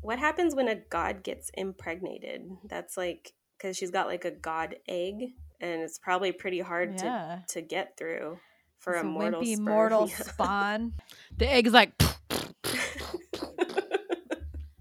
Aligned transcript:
what 0.00 0.18
happens 0.18 0.54
when 0.54 0.68
a 0.68 0.76
god 0.76 1.22
gets 1.22 1.50
impregnated? 1.54 2.42
That's 2.64 2.96
like 2.96 3.32
because 3.56 3.76
she's 3.76 3.90
got 3.90 4.06
like 4.06 4.24
a 4.24 4.30
god 4.30 4.76
egg, 4.88 5.30
and 5.60 5.82
it's 5.82 5.98
probably 5.98 6.32
pretty 6.32 6.60
hard 6.60 7.00
Yeah. 7.00 7.40
to 7.48 7.54
to 7.60 7.62
get 7.66 7.96
through 7.96 8.38
for 8.78 8.94
It's 8.94 9.02
a 9.02 9.06
mortal 9.06 9.42
wimpy 9.42 9.54
sperm. 9.54 9.64
mortal 9.64 10.06
spawn. 10.08 10.92
The 11.36 11.50
egg's 11.52 11.72
like, 11.72 11.92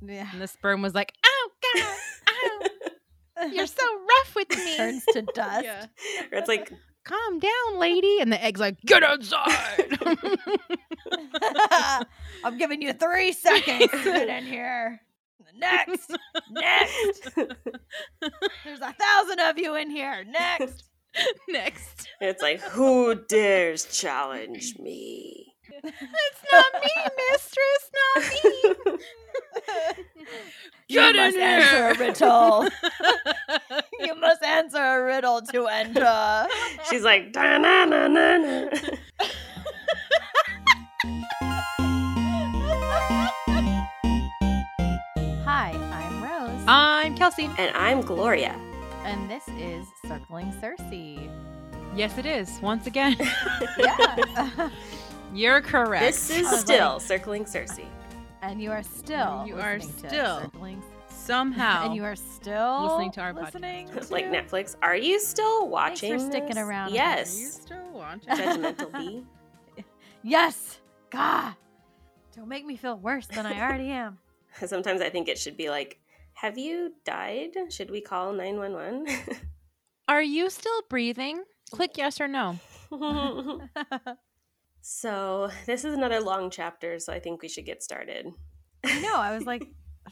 Yeah. 0.01 0.27
and 0.31 0.41
the 0.41 0.47
sperm 0.47 0.81
was 0.81 0.93
like, 0.93 1.13
"Oh 1.25 1.49
God, 1.75 1.83
ow, 3.39 3.45
you're 3.47 3.65
so 3.67 3.83
rough 3.99 4.35
with 4.35 4.49
me." 4.49 4.77
Turns 4.77 5.03
to 5.13 5.21
dust. 5.33 5.63
Yeah. 5.65 5.85
It's 6.31 6.47
like 6.47 6.71
Calm 7.03 7.39
down, 7.39 7.79
lady. 7.79 8.19
And 8.19 8.31
the 8.33 8.43
egg's 8.43 8.59
like, 8.59 8.79
"Get 8.81 9.01
outside." 9.01 9.97
I'm 12.43 12.57
giving 12.57 12.81
you 12.81 12.91
three 12.93 13.31
seconds 13.31 13.89
to 13.91 14.03
get 14.03 14.27
in 14.29 14.45
here. 14.45 14.99
Next. 15.57 16.11
Next. 16.51 17.35
There's 17.35 18.81
a 18.81 18.93
thousand 18.93 19.39
of 19.39 19.57
you 19.57 19.75
in 19.75 19.89
here. 19.89 20.23
Next. 20.25 20.83
Next, 21.49 22.07
it's 22.21 22.41
like 22.41 22.59
who 22.61 23.15
dares 23.27 23.85
challenge 23.85 24.75
me? 24.79 25.53
it's 25.83 26.43
not 26.51 26.65
me, 26.81 26.89
mistress. 27.31 27.91
Not 28.15 28.23
me. 28.43 28.97
You 30.89 31.01
Get 31.01 31.15
in 31.15 31.15
must 31.17 31.37
answer 31.37 31.83
a 31.85 32.07
riddle. 32.07 32.67
you 33.99 34.15
must 34.15 34.41
answer 34.43 34.77
a 34.77 35.03
riddle 35.03 35.41
to 35.51 35.67
enter. 35.67 36.47
She's 36.89 37.03
like 37.03 37.33
da 37.33 37.57
na 37.57 37.85
na 37.85 38.07
na 38.07 38.37
na. 38.37 38.69
Kelsey. 47.17 47.49
And 47.57 47.75
I'm 47.75 48.01
Gloria. 48.01 48.55
and 49.03 49.29
this 49.29 49.47
is 49.57 49.87
Circling 50.07 50.53
Circe. 50.61 50.79
Yes, 51.95 52.17
it 52.17 52.25
is. 52.25 52.59
Once 52.61 52.85
again, 52.87 53.15
Yeah. 53.79 54.69
you're 55.33 55.61
correct. 55.61 56.03
This 56.05 56.29
is 56.29 56.47
I 56.47 56.51
was 56.51 56.59
still 56.59 56.99
circling 56.99 57.45
Circe. 57.45 57.79
and 58.41 58.61
you 58.61 58.71
are 58.71 58.83
still 58.83 59.45
You 59.47 59.55
are 59.55 59.79
still 59.79 60.41
Circling 60.41 60.83
somehow. 61.09 61.85
and 61.87 61.95
you 61.95 62.03
are 62.03 62.15
still 62.15 62.83
listening 62.87 63.11
to 63.13 63.21
our 63.21 63.33
podcast. 63.33 63.45
listening 63.45 63.89
like 64.11 64.25
Netflix. 64.25 64.75
Are 64.83 64.95
you 64.95 65.19
still 65.19 65.67
watching? 65.67 66.11
Thanks 66.11 66.23
for 66.25 66.29
sticking 66.31 66.49
this? 66.49 66.57
around 66.59 66.93
Yes. 66.93 67.35
Are 67.35 67.39
you 67.39 67.47
still 67.47 67.91
watching? 67.93 68.29
Judgmental 68.29 68.93
bee. 68.93 69.83
Yes, 70.23 70.79
God, 71.09 71.53
don't 72.35 72.47
make 72.49 72.65
me 72.65 72.75
feel 72.75 72.97
worse 72.97 73.27
than 73.27 73.45
I 73.45 73.59
already 73.61 73.89
am. 73.89 74.19
Sometimes 74.65 75.01
I 75.01 75.09
think 75.09 75.27
it 75.29 75.37
should 75.37 75.55
be 75.57 75.69
like, 75.69 75.99
"Have 76.41 76.57
you 76.57 76.93
died? 77.05 77.51
Should 77.69 77.89
we 77.91 78.01
call 78.01 78.31
911? 78.33 79.07
Are 80.07 80.21
you 80.21 80.49
still 80.49 80.81
breathing? 80.89 81.43
Click 81.71 81.91
yes 81.97 82.21
or 82.21 82.27
no. 82.27 82.59
So 84.81 85.49
this 85.65 85.83
is 85.83 85.93
another 85.93 86.21
long 86.21 86.49
chapter, 86.49 86.97
so 86.99 87.11
I 87.11 87.19
think 87.19 87.41
we 87.41 87.49
should 87.49 87.65
get 87.65 87.83
started. 87.83 88.27
I 88.85 89.01
know. 89.01 89.15
I 89.17 89.35
was 89.35 89.45
like, 89.45 89.63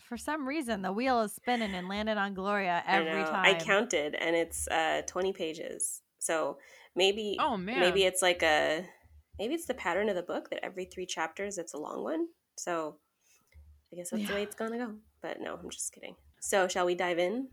for 0.01 0.17
some 0.17 0.45
reason, 0.45 0.81
the 0.81 0.91
wheel 0.91 1.21
is 1.21 1.33
spinning 1.33 1.73
and 1.73 1.87
landed 1.87 2.17
on 2.17 2.33
Gloria 2.33 2.83
every 2.85 3.21
know. 3.21 3.25
time. 3.25 3.45
I 3.45 3.53
counted, 3.57 4.15
and 4.15 4.35
it's 4.35 4.67
uh, 4.67 5.03
twenty 5.07 5.31
pages. 5.31 6.01
So 6.19 6.57
maybe, 6.93 7.37
Oh 7.39 7.55
man. 7.55 7.79
maybe 7.79 8.03
it's 8.03 8.21
like 8.21 8.43
a, 8.43 8.85
maybe 9.39 9.53
it's 9.53 9.65
the 9.65 9.75
pattern 9.75 10.09
of 10.09 10.15
the 10.15 10.23
book 10.23 10.49
that 10.49 10.65
every 10.65 10.85
three 10.85 11.05
chapters 11.05 11.57
it's 11.57 11.73
a 11.73 11.77
long 11.77 12.03
one. 12.03 12.27
So 12.57 12.97
I 13.93 13.95
guess 13.95 14.09
that's 14.09 14.27
the 14.27 14.33
way 14.33 14.43
it's 14.43 14.55
gonna 14.55 14.77
go. 14.77 14.95
But 15.25 15.41
no, 15.41 15.55
I'm 15.55 15.69
just 15.71 15.91
kidding. 15.93 16.15
So 16.39 16.67
shall 16.67 16.85
we 16.85 16.93
dive 16.93 17.17
in? 17.17 17.47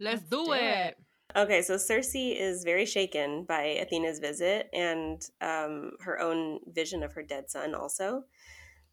Let's, 0.00 0.22
Let's 0.22 0.30
do, 0.30 0.44
do 0.46 0.52
it. 0.52 0.62
it. 0.62 0.96
Okay, 1.36 1.60
so 1.60 1.76
Circe 1.76 2.14
is 2.14 2.64
very 2.64 2.86
shaken 2.86 3.44
by 3.44 3.62
Athena's 3.82 4.18
visit 4.20 4.68
and 4.72 5.20
um, 5.42 5.90
her 6.00 6.18
own 6.20 6.60
vision 6.72 7.02
of 7.02 7.12
her 7.12 7.22
dead 7.22 7.50
son, 7.50 7.74
also. 7.74 8.24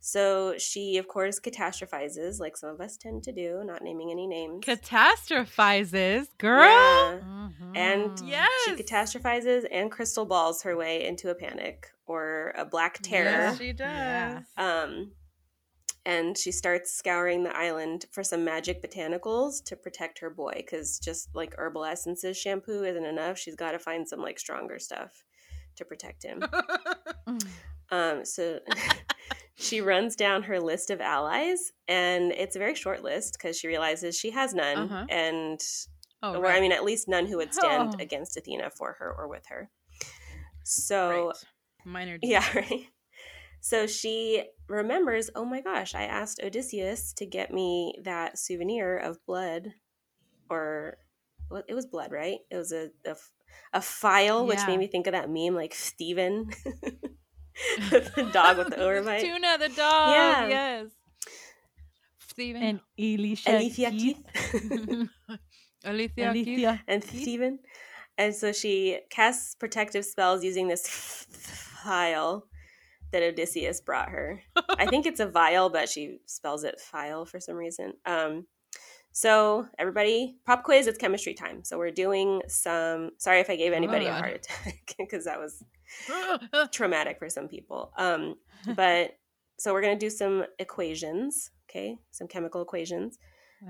So 0.01 0.55
she, 0.57 0.97
of 0.97 1.07
course, 1.07 1.39
catastrophizes, 1.39 2.39
like 2.41 2.57
some 2.57 2.71
of 2.71 2.81
us 2.81 2.97
tend 2.97 3.23
to 3.23 3.31
do, 3.31 3.61
not 3.63 3.81
naming 3.83 4.11
any 4.11 4.27
names. 4.27 4.65
Catastrophizes, 4.65 6.27
girl. 6.37 6.63
Yeah. 6.69 7.19
Mhm. 7.23 7.77
And 7.77 8.19
Yes. 8.27 8.49
She 8.65 8.71
catastrophizes 8.83 9.65
and 9.71 9.89
crystal 9.89 10.25
balls 10.25 10.63
her 10.63 10.75
way 10.75 11.05
into 11.05 11.29
a 11.29 11.35
panic 11.35 11.87
or 12.05 12.53
a 12.57 12.65
black 12.65 12.99
terror. 13.01 13.29
Yes, 13.47 13.57
she 13.57 13.71
does. 13.71 13.87
Yeah. 13.87 14.41
Um, 14.57 15.11
and 16.05 16.37
she 16.37 16.51
starts 16.51 16.93
scouring 16.93 17.43
the 17.43 17.55
island 17.55 18.05
for 18.11 18.23
some 18.23 18.43
magic 18.43 18.81
botanicals 18.83 19.63
to 19.65 19.75
protect 19.75 20.19
her 20.19 20.29
boy 20.29 20.53
because 20.55 20.99
just 20.99 21.29
like 21.33 21.55
herbal 21.57 21.85
essences 21.85 22.37
shampoo 22.37 22.83
isn't 22.83 23.05
enough. 23.05 23.37
She's 23.37 23.55
got 23.55 23.71
to 23.71 23.79
find 23.79 24.07
some 24.07 24.19
like 24.19 24.39
stronger 24.39 24.79
stuff 24.79 25.23
to 25.77 25.85
protect 25.85 26.23
him. 26.23 26.43
Mm. 27.25 27.47
Um, 27.89 28.25
so 28.25 28.59
she 29.55 29.79
runs 29.79 30.15
down 30.17 30.43
her 30.43 30.59
list 30.59 30.89
of 30.89 30.99
allies, 30.99 31.71
and 31.87 32.33
it's 32.33 32.55
a 32.57 32.59
very 32.59 32.75
short 32.75 33.01
list 33.01 33.37
because 33.37 33.57
she 33.57 33.67
realizes 33.67 34.17
she 34.17 34.31
has 34.31 34.53
none, 34.53 34.77
Uh-huh. 34.77 35.05
and 35.09 35.59
oh, 36.21 36.33
or 36.35 36.41
right. 36.41 36.57
I 36.57 36.59
mean, 36.59 36.73
at 36.73 36.83
least 36.83 37.07
none 37.07 37.27
who 37.27 37.37
would 37.37 37.53
stand 37.53 37.93
Oh. 37.95 38.01
against 38.03 38.35
Athena 38.35 38.71
for 38.71 38.97
her 38.99 39.09
or 39.17 39.29
with 39.29 39.45
her. 39.47 39.69
So 40.63 41.27
right. 41.27 41.35
Minor. 41.85 42.19
yeah, 42.21 42.45
right. 42.55 42.87
So 43.63 43.87
she 43.87 44.43
remembers, 44.67 45.29
oh 45.37 45.45
my 45.45 45.61
gosh, 45.61 45.95
I 45.95 46.03
asked 46.03 46.41
Odysseus 46.43 47.13
to 47.13 47.25
get 47.25 47.53
me 47.53 47.95
that 48.03 48.37
souvenir 48.37 48.97
of 48.97 49.25
blood, 49.25 49.71
or 50.49 50.97
well, 51.49 51.63
it 51.69 51.73
was 51.73 51.85
blood, 51.85 52.11
right? 52.11 52.39
It 52.51 52.57
was 52.57 52.73
a 52.73 52.89
a 53.71 53.81
file, 53.81 54.45
which 54.45 54.59
made 54.67 54.79
me 54.79 54.87
think 54.87 55.07
of 55.07 55.13
that 55.13 55.29
meme, 55.29 55.55
like 55.55 55.73
Steven, 55.73 56.49
the 57.89 58.29
dog 58.33 58.57
with 58.57 58.69
the 58.71 58.75
overbite. 58.75 59.21
Tuna 59.21 59.57
the 59.57 59.69
dog. 59.69 60.09
Yeah. 60.13 60.47
Yes. 60.47 60.87
Steven. 62.27 62.61
And 62.63 62.79
Alicia. 62.99 63.49
Alicia 63.49 63.91
Keith. 63.91 64.17
Keith 64.51 65.09
Alicia. 65.85 66.33
Keith. 66.33 66.79
And 66.85 67.01
Steven. 67.01 67.59
And 68.17 68.35
so 68.35 68.51
she 68.51 68.99
casts 69.09 69.55
protective 69.55 70.03
spells 70.03 70.43
using 70.43 70.67
this 70.67 70.85
file 71.29 72.45
that 73.13 73.23
Odysseus 73.23 73.79
brought 73.79 74.09
her. 74.09 74.41
I 74.69 74.85
think 74.85 75.05
it's 75.05 75.21
a 75.21 75.27
vial, 75.27 75.69
but 75.69 75.87
she 75.87 76.17
spells 76.25 76.65
it 76.65 76.79
file 76.79 77.25
for 77.25 77.39
some 77.39 77.55
reason. 77.55 77.93
Um, 78.05 78.47
so 79.13 79.67
everybody, 79.77 80.37
pop 80.45 80.63
quiz. 80.63 80.87
It's 80.87 80.97
chemistry 80.97 81.35
time. 81.35 81.63
So 81.63 81.77
we're 81.77 81.91
doing 81.91 82.41
some. 82.47 83.11
Sorry 83.19 83.39
if 83.39 83.49
I 83.49 83.55
gave 83.55 83.71
anybody 83.71 84.07
a 84.07 84.13
heart 84.13 84.33
attack 84.33 84.93
because 84.97 85.25
that 85.25 85.39
was 85.39 85.63
traumatic 86.71 87.19
for 87.19 87.29
some 87.29 87.47
people. 87.47 87.93
Um, 87.97 88.35
but 88.75 89.11
so 89.57 89.71
we're 89.71 89.83
gonna 89.83 89.97
do 89.97 90.09
some 90.09 90.45
equations. 90.59 91.51
Okay, 91.69 91.97
some 92.11 92.27
chemical 92.27 92.61
equations. 92.61 93.19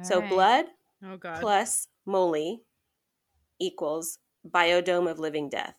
so 0.02 0.16
Alright. 0.16 0.30
blood 0.30 0.66
oh 1.06 1.18
God. 1.18 1.40
plus 1.42 1.88
moly 2.06 2.64
equals 3.59 4.20
biodome 4.50 5.09
of 5.09 5.20
living 5.20 5.50
death. 5.50 5.76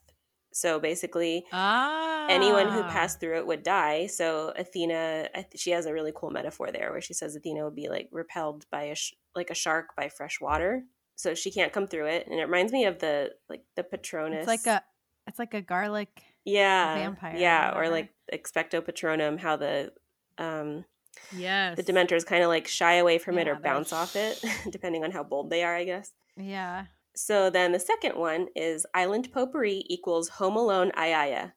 So 0.55 0.79
basically, 0.79 1.45
ah. 1.53 2.29
anyone 2.31 2.69
who 2.71 2.85
passed 2.85 3.19
through 3.19 3.39
it 3.39 3.47
would 3.47 3.65
die. 3.65 4.07
So 4.07 4.53
Athena, 4.55 5.29
she 5.57 5.73
has 5.73 5.85
a 5.85 5.93
really 5.93 6.13
cool 6.15 6.31
metaphor 6.31 6.71
there 6.71 6.93
where 6.93 7.01
she 7.01 7.13
says 7.13 7.35
Athena 7.35 7.65
would 7.65 7.75
be 7.75 7.89
like 7.89 8.09
repelled 8.13 8.65
by 8.71 8.85
a 8.85 8.95
sh- 8.95 9.15
like 9.35 9.51
a 9.51 9.55
shark 9.55 9.97
by 9.97 10.09
fresh 10.09 10.41
water. 10.41 10.85
So 11.17 11.35
she 11.35 11.51
can't 11.51 11.73
come 11.73 11.89
through 11.89 12.07
it, 12.07 12.29
and 12.29 12.39
it 12.39 12.45
reminds 12.45 12.73
me 12.73 12.85
of 12.85 13.01
the 13.01 13.33
like 13.49 13.65
the 13.75 13.83
Patronus. 13.83 14.47
It's 14.47 14.47
like 14.47 14.67
a. 14.67 14.83
It's 15.27 15.39
like 15.39 15.55
a 15.55 15.63
garlic. 15.63 16.23
yeah 16.45 16.95
vampire 16.95 17.37
yeah, 17.37 17.71
or 17.71 17.77
whatever. 17.77 17.91
like 17.95 18.11
expecto 18.33 18.81
patronum. 18.81 19.39
How 19.39 19.57
the 19.57 19.93
um 20.39 20.85
Yes. 21.37 21.77
the 21.77 21.83
Dementors 21.83 22.25
kind 22.25 22.43
of 22.43 22.49
like 22.49 22.69
shy 22.69 22.95
away 22.95 23.19
from 23.19 23.39
it 23.39 23.49
or 23.49 23.57
bounce 23.57 23.93
off 23.93 24.17
it, 24.17 24.43
depending 24.71 25.05
on 25.05 25.11
how 25.11 25.23
bold 25.23 25.50
they 25.50 25.62
are, 25.65 25.75
I 25.75 25.85
guess. 25.85 26.12
Yeah. 26.37 26.87
So 27.16 27.50
then 27.50 27.72
the 27.72 27.81
second 27.81 28.16
one 28.16 28.49
is 28.56 28.87
island 28.94 29.32
potpourri 29.32 29.84
equals 29.87 30.28
home 30.28 30.56
alone 30.56 30.90
Aiaia. 30.96 31.52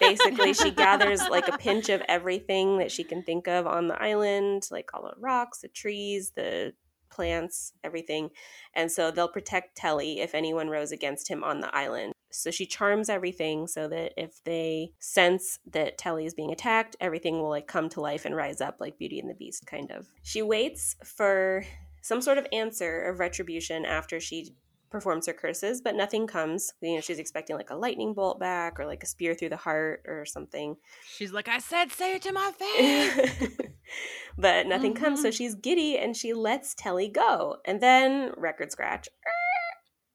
Basically, 0.00 0.52
she 0.54 0.70
gathers 0.70 1.20
like 1.28 1.48
a 1.48 1.58
pinch 1.58 1.88
of 1.88 2.02
everything 2.08 2.78
that 2.78 2.92
she 2.92 3.02
can 3.02 3.22
think 3.22 3.48
of 3.48 3.66
on 3.66 3.88
the 3.88 4.00
island, 4.00 4.68
like 4.70 4.90
all 4.94 5.02
the 5.02 5.20
rocks, 5.20 5.60
the 5.60 5.68
trees, 5.68 6.32
the 6.36 6.72
plants, 7.10 7.72
everything. 7.82 8.30
And 8.74 8.90
so 8.90 9.10
they'll 9.10 9.28
protect 9.28 9.76
Telly 9.76 10.20
if 10.20 10.34
anyone 10.34 10.68
rose 10.68 10.92
against 10.92 11.28
him 11.28 11.42
on 11.42 11.60
the 11.60 11.74
island. 11.74 12.12
So 12.30 12.50
she 12.50 12.66
charms 12.66 13.08
everything 13.08 13.66
so 13.66 13.88
that 13.88 14.12
if 14.16 14.42
they 14.44 14.92
sense 14.98 15.58
that 15.72 15.96
Telly 15.98 16.26
is 16.26 16.34
being 16.34 16.52
attacked, 16.52 16.96
everything 17.00 17.40
will 17.40 17.48
like 17.48 17.66
come 17.66 17.88
to 17.90 18.00
life 18.00 18.24
and 18.24 18.36
rise 18.36 18.60
up 18.60 18.76
like 18.78 18.98
Beauty 18.98 19.18
and 19.18 19.30
the 19.30 19.34
Beast, 19.34 19.66
kind 19.66 19.90
of. 19.90 20.06
She 20.22 20.42
waits 20.42 20.96
for 21.04 21.64
some 22.02 22.20
sort 22.20 22.38
of 22.38 22.46
answer 22.52 23.02
of 23.02 23.18
retribution 23.18 23.84
after 23.84 24.20
she 24.20 24.54
performs 24.90 25.26
her 25.26 25.32
curses, 25.32 25.80
but 25.80 25.94
nothing 25.94 26.26
comes. 26.26 26.72
You 26.80 26.96
know, 26.96 27.00
she's 27.00 27.18
expecting 27.18 27.56
like 27.56 27.70
a 27.70 27.76
lightning 27.76 28.14
bolt 28.14 28.38
back 28.38 28.78
or 28.78 28.86
like 28.86 29.02
a 29.02 29.06
spear 29.06 29.34
through 29.34 29.50
the 29.50 29.56
heart 29.56 30.04
or 30.06 30.24
something. 30.24 30.76
She's 31.16 31.32
like, 31.32 31.48
I 31.48 31.58
said, 31.58 31.90
say 31.90 32.14
it 32.16 32.22
to 32.22 32.32
my 32.32 32.52
face. 32.52 33.58
but 34.38 34.66
nothing 34.66 34.94
comes, 34.94 35.22
so 35.22 35.28
Mhm. 35.28 35.34
she's 35.36 35.54
giddy 35.54 35.98
and 35.98 36.16
she 36.16 36.32
lets 36.32 36.74
Telly 36.74 37.08
go. 37.08 37.56
And 37.64 37.80
then 37.80 38.32
record 38.36 38.72
scratch. 38.72 39.08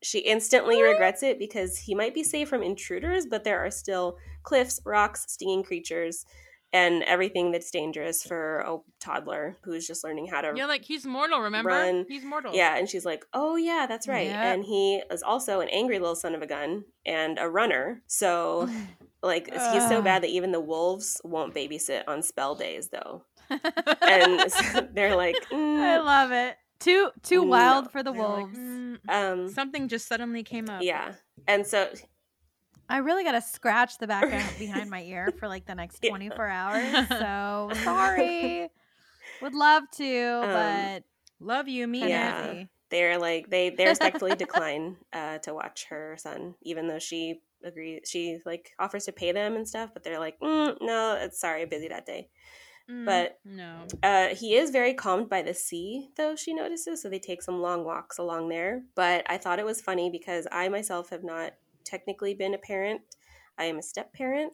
She 0.03 0.19
instantly 0.19 0.81
regrets 0.81 1.21
it 1.21 1.37
because 1.37 1.77
he 1.77 1.93
might 1.93 2.15
be 2.15 2.23
safe 2.23 2.49
from 2.49 2.63
intruders, 2.63 3.27
but 3.27 3.43
there 3.43 3.59
are 3.63 3.69
still 3.69 4.17
cliffs, 4.41 4.81
rocks, 4.83 5.25
stinging 5.27 5.61
creatures, 5.61 6.25
and 6.73 7.03
everything 7.03 7.51
that's 7.51 7.69
dangerous 7.71 8.23
for 8.23 8.59
a 8.59 8.77
toddler 8.99 9.57
who's 9.63 9.85
just 9.85 10.03
learning 10.03 10.27
how 10.27 10.41
to 10.41 10.53
yeah, 10.55 10.65
like 10.65 10.85
he's 10.85 11.05
mortal, 11.05 11.41
remember? 11.41 11.69
Run. 11.69 12.05
He's 12.07 12.23
mortal. 12.23 12.53
yeah, 12.55 12.77
and 12.77 12.87
she's 12.89 13.05
like, 13.05 13.25
"Oh 13.33 13.55
yeah, 13.57 13.85
that's 13.89 14.07
right." 14.07 14.27
Yep. 14.27 14.35
And 14.45 14.63
he 14.65 15.01
is 15.11 15.21
also 15.23 15.59
an 15.59 15.69
angry 15.69 15.99
little 15.99 16.15
son 16.15 16.33
of 16.35 16.41
a 16.41 16.47
gun 16.47 16.85
and 17.05 17.37
a 17.39 17.49
runner. 17.49 18.01
So, 18.07 18.69
like, 19.23 19.47
he's 19.51 19.87
so 19.87 20.01
bad 20.01 20.23
that 20.23 20.29
even 20.29 20.51
the 20.51 20.61
wolves 20.61 21.19
won't 21.23 21.53
babysit 21.53 22.03
on 22.07 22.21
spell 22.23 22.55
days, 22.55 22.89
though. 22.89 23.23
And 24.01 24.49
so 24.51 24.87
they're 24.93 25.15
like, 25.15 25.35
I 25.51 25.55
mm, 25.55 26.05
love 26.05 26.31
it. 26.31 26.55
Too 26.79 27.11
too 27.21 27.41
No. 27.41 27.47
wild 27.47 27.91
for 27.91 28.01
the 28.01 28.11
They're 28.11 28.21
like, 28.21 28.45
wolves. 28.45 28.57
"Mm, 28.57 28.97
um, 29.09 29.49
something 29.49 29.87
just 29.87 30.07
suddenly 30.07 30.43
came 30.43 30.69
up. 30.69 30.81
yeah. 30.83 31.13
And 31.47 31.65
so, 31.67 31.89
I 32.91 32.97
really 32.97 33.23
gotta 33.23 33.41
scratch 33.41 33.97
the 33.97 34.07
back 34.07 34.25
of- 34.31 34.59
behind 34.59 34.89
my 34.89 35.01
ear 35.03 35.31
for 35.39 35.47
like 35.47 35.65
the 35.65 35.75
next 35.75 35.99
Yeah. 36.03 36.09
24 36.11 36.47
hours. 36.47 37.07
So 37.09 37.71
sorry. 37.83 38.69
Would 39.41 39.53
love 39.55 39.83
to, 39.97 40.41
Um, 40.43 40.51
but 40.51 41.03
Love 41.39 41.67
you, 41.67 41.87
me. 41.87 42.07
Yeah. 42.07 42.63
they're 42.91 43.17
like 43.17 43.49
they 43.49 43.69
they 43.71 43.85
respectfully 43.87 44.35
decline 44.45 44.97
uh, 45.11 45.39
to 45.39 45.53
watch 45.55 45.85
her 45.89 46.15
son, 46.19 46.53
even 46.61 46.87
though 46.87 46.99
she 46.99 47.41
agrees. 47.63 48.01
She 48.05 48.39
like 48.45 48.71
offers 48.77 49.05
to 49.05 49.11
pay 49.11 49.31
them 49.31 49.55
and 49.55 49.67
stuff, 49.67 49.89
but 49.93 50.03
they're 50.03 50.19
like, 50.19 50.39
mm, 50.39 50.75
"No, 50.81 51.17
it's 51.19 51.39
sorry, 51.39 51.65
busy 51.65 51.87
that 51.87 52.05
day." 52.05 52.29
Mm, 52.89 53.05
But 53.05 53.39
no. 53.45 53.87
Uh, 54.03 54.27
he 54.35 54.55
is 54.55 54.69
very 54.69 54.93
calmed 54.93 55.29
by 55.29 55.41
the 55.41 55.53
sea, 55.55 56.09
though, 56.17 56.35
she 56.35 56.53
notices. 56.53 57.01
So 57.01 57.09
they 57.09 57.19
take 57.19 57.41
some 57.41 57.59
long 57.61 57.85
walks 57.85 58.19
along 58.19 58.49
there. 58.49 58.83
But 58.95 59.25
I 59.27 59.37
thought 59.37 59.57
it 59.59 59.65
was 59.65 59.81
funny 59.81 60.11
because 60.11 60.45
I 60.51 60.69
myself 60.69 61.09
have 61.09 61.23
not 61.23 61.53
technically 61.83 62.33
been 62.33 62.53
a 62.53 62.59
parent. 62.59 63.01
I 63.57 63.65
am 63.65 63.77
a 63.77 63.83
step 63.83 64.13
parent, 64.13 64.53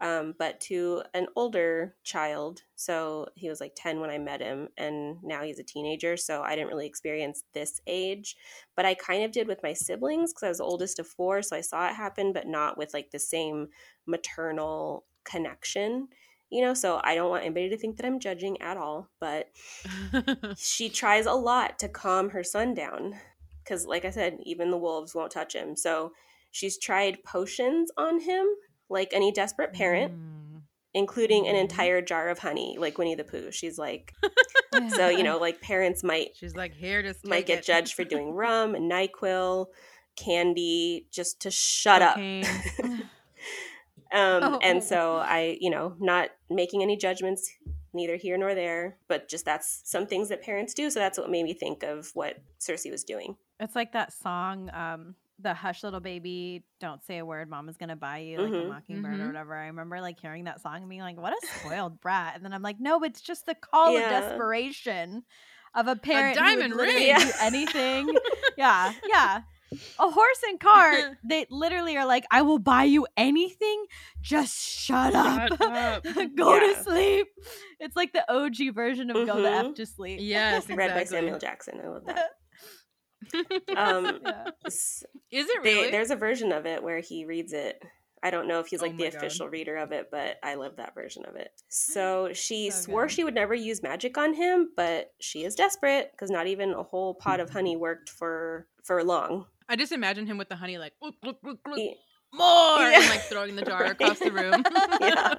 um, 0.00 0.34
but 0.38 0.60
to 0.62 1.02
an 1.14 1.26
older 1.36 1.96
child. 2.04 2.62
So 2.76 3.28
he 3.34 3.48
was 3.48 3.60
like 3.60 3.72
10 3.76 4.00
when 4.00 4.10
I 4.10 4.18
met 4.18 4.40
him, 4.40 4.68
and 4.76 5.22
now 5.22 5.42
he's 5.42 5.58
a 5.58 5.64
teenager. 5.64 6.16
So 6.16 6.42
I 6.42 6.54
didn't 6.54 6.68
really 6.68 6.86
experience 6.86 7.42
this 7.52 7.80
age. 7.86 8.36
But 8.76 8.84
I 8.84 8.94
kind 8.94 9.24
of 9.24 9.32
did 9.32 9.48
with 9.48 9.62
my 9.62 9.72
siblings 9.72 10.32
because 10.32 10.44
I 10.44 10.48
was 10.48 10.58
the 10.58 10.64
oldest 10.64 10.98
of 10.98 11.06
four. 11.06 11.42
So 11.42 11.56
I 11.56 11.60
saw 11.60 11.88
it 11.88 11.94
happen, 11.94 12.32
but 12.32 12.46
not 12.46 12.78
with 12.78 12.94
like 12.94 13.10
the 13.10 13.18
same 13.18 13.68
maternal 14.06 15.04
connection 15.24 16.08
you 16.50 16.62
know 16.62 16.74
so 16.74 17.00
i 17.04 17.14
don't 17.14 17.30
want 17.30 17.44
anybody 17.44 17.68
to 17.68 17.76
think 17.76 17.96
that 17.96 18.06
i'm 18.06 18.18
judging 18.18 18.60
at 18.60 18.76
all 18.76 19.10
but 19.20 19.48
she 20.56 20.88
tries 20.88 21.26
a 21.26 21.32
lot 21.32 21.78
to 21.78 21.88
calm 21.88 22.30
her 22.30 22.42
son 22.42 22.74
down 22.74 23.14
because 23.62 23.86
like 23.86 24.04
i 24.04 24.10
said 24.10 24.38
even 24.42 24.70
the 24.70 24.78
wolves 24.78 25.14
won't 25.14 25.30
touch 25.30 25.54
him 25.54 25.76
so 25.76 26.12
she's 26.50 26.78
tried 26.78 27.22
potions 27.24 27.90
on 27.96 28.20
him 28.20 28.46
like 28.88 29.10
any 29.12 29.30
desperate 29.32 29.72
parent 29.72 30.12
Mm. 30.12 30.62
including 30.94 31.46
an 31.46 31.54
Mhm. 31.54 31.60
entire 31.60 32.00
jar 32.02 32.28
of 32.28 32.38
honey 32.38 32.76
like 32.78 32.96
winnie 32.98 33.14
the 33.14 33.24
pooh 33.24 33.50
she's 33.50 33.78
like 33.78 34.12
so 34.96 35.08
you 35.08 35.22
know 35.22 35.38
like 35.38 35.60
parents 35.60 36.02
might 36.04 36.36
She's 36.36 36.54
like, 36.56 36.74
here, 36.74 37.02
just 37.02 37.26
might 37.26 37.46
get 37.46 37.60
it. 37.60 37.64
judged 37.64 37.94
for 37.94 38.04
doing 38.04 38.30
rum 38.42 38.74
and 38.74 38.90
nyquil 38.90 39.66
candy 40.16 41.06
just 41.10 41.40
to 41.42 41.50
shut 41.50 42.02
up 42.02 42.16
Um, 44.10 44.42
Oh. 44.42 44.58
And 44.62 44.82
so 44.82 45.16
I, 45.16 45.58
you 45.60 45.68
know, 45.68 45.94
not 45.98 46.30
making 46.48 46.82
any 46.82 46.96
judgments, 46.96 47.50
neither 47.92 48.16
here 48.16 48.38
nor 48.38 48.54
there, 48.54 48.96
but 49.06 49.28
just 49.28 49.44
that's 49.44 49.82
some 49.84 50.06
things 50.06 50.30
that 50.30 50.42
parents 50.42 50.72
do. 50.72 50.88
So 50.90 50.98
that's 50.98 51.18
what 51.18 51.28
made 51.30 51.42
me 51.44 51.52
think 51.52 51.82
of 51.82 52.10
what 52.14 52.38
Circe 52.58 52.86
was 52.90 53.04
doing. 53.04 53.36
It's 53.60 53.76
like 53.76 53.92
that 53.92 54.12
song, 54.14 54.70
um, 54.72 55.14
the 55.40 55.54
Hush 55.54 55.84
Little 55.84 56.00
Baby, 56.00 56.64
Don't 56.80 57.02
Say 57.04 57.18
a 57.18 57.24
Word, 57.24 57.48
Mama's 57.48 57.76
Gonna 57.76 57.94
Buy 57.96 58.18
You, 58.18 58.38
like 58.38 58.50
Mhm. 58.50 58.64
a 58.64 58.68
mockingbird 58.68 59.14
Mhm. 59.20 59.22
or 59.22 59.26
whatever. 59.28 59.56
I 59.56 59.66
remember 59.66 60.00
like 60.00 60.18
hearing 60.18 60.44
that 60.44 60.60
song 60.60 60.76
and 60.78 60.88
being 60.88 61.00
like, 61.02 61.16
what 61.16 61.32
a 61.32 61.46
spoiled 61.60 62.00
brat. 62.00 62.34
And 62.36 62.44
then 62.44 62.52
I'm 62.52 62.62
like, 62.62 62.80
no, 62.80 63.02
it's 63.04 63.20
just 63.20 63.46
the 63.46 63.54
call 63.54 63.92
Yeah. 63.92 64.00
of 64.18 64.24
desperation 64.24 65.24
of 65.74 65.86
a 65.86 65.94
parent 65.96 66.36
who 66.38 66.44
diamond 66.44 66.74
would 66.74 66.82
ring. 66.88 67.16
do 67.16 67.30
anything. 67.40 68.08
yeah, 68.56 68.92
yeah. 69.06 69.42
A 69.98 70.10
horse 70.10 70.42
and 70.48 70.58
cart, 70.58 71.18
they 71.24 71.46
literally 71.50 71.96
are 71.98 72.06
like, 72.06 72.24
I 72.30 72.40
will 72.42 72.58
buy 72.58 72.84
you 72.84 73.06
anything, 73.18 73.84
just 74.22 74.58
shut 74.58 75.14
up. 75.14 75.48
Shut 75.50 75.60
up. 75.60 76.02
Go 76.34 76.54
Yeah. 76.54 76.74
to 76.74 76.82
sleep. 76.82 77.28
It's 77.78 77.94
like 77.94 78.12
the 78.14 78.24
OG 78.32 78.70
version 78.70 79.10
of 79.10 79.26
Go 79.26 79.42
the 79.42 79.50
F 79.50 79.74
to 79.74 79.84
Sleep. 79.86 80.18
Yes, 80.22 80.62
exactly. 80.70 80.76
Read 80.76 80.94
by 80.94 81.04
Samuel 81.04 81.38
Jackson. 81.38 81.80
I 81.84 81.88
love 81.88 82.06
that. 82.06 82.30
Um, 83.76 84.20
Yeah. 84.24 84.50
Is 84.66 85.04
it 85.30 85.62
they, 85.62 85.74
really? 85.74 85.90
There's 85.90 86.10
a 86.10 86.16
version 86.16 86.52
of 86.52 86.66
it 86.66 86.82
where 86.82 87.00
he 87.00 87.24
reads 87.24 87.52
it. 87.52 87.82
I 88.22 88.30
don't 88.30 88.48
know 88.48 88.58
if 88.58 88.66
he's 88.66 88.80
Oh 88.82 88.86
like 88.86 88.96
the 88.96 89.04
my 89.04 89.10
God. 89.10 89.16
official 89.18 89.48
reader 89.48 89.76
of 89.76 89.92
it, 89.92 90.08
but 90.10 90.38
I 90.42 90.54
love 90.56 90.76
that 90.76 90.94
version 90.94 91.24
of 91.26 91.36
it. 91.36 91.50
So 91.68 92.30
she 92.32 92.70
So 92.70 92.80
swore 92.80 93.02
good. 93.06 93.12
she 93.12 93.24
would 93.24 93.34
never 93.34 93.54
use 93.54 93.82
magic 93.82 94.18
on 94.18 94.34
him, 94.34 94.70
but 94.76 95.12
she 95.20 95.44
is 95.44 95.54
desperate 95.54 96.10
because 96.12 96.30
not 96.30 96.46
even 96.48 96.72
a 96.72 96.82
whole 96.82 97.14
pot 97.14 97.38
of 97.40 97.50
honey 97.50 97.76
worked 97.76 98.08
for 98.10 98.66
for 98.82 99.04
long. 99.04 99.46
I 99.68 99.76
just 99.76 99.92
imagine 99.92 100.26
him 100.26 100.36
with 100.38 100.48
the 100.48 100.56
honey, 100.56 100.78
like, 100.78 100.94
"Look, 101.00 101.14
look, 101.22 101.36
look, 101.44 101.58
look, 101.66 101.76
He- 101.78 101.94
more, 102.32 102.80
Yeah. 102.80 103.00
and 103.00 103.08
like 103.10 103.20
throwing 103.22 103.54
the 103.54 103.62
jar 103.62 103.84
across 103.92 104.18
the 104.18 104.32
room. 104.32 104.64
Yeah. 105.00 105.34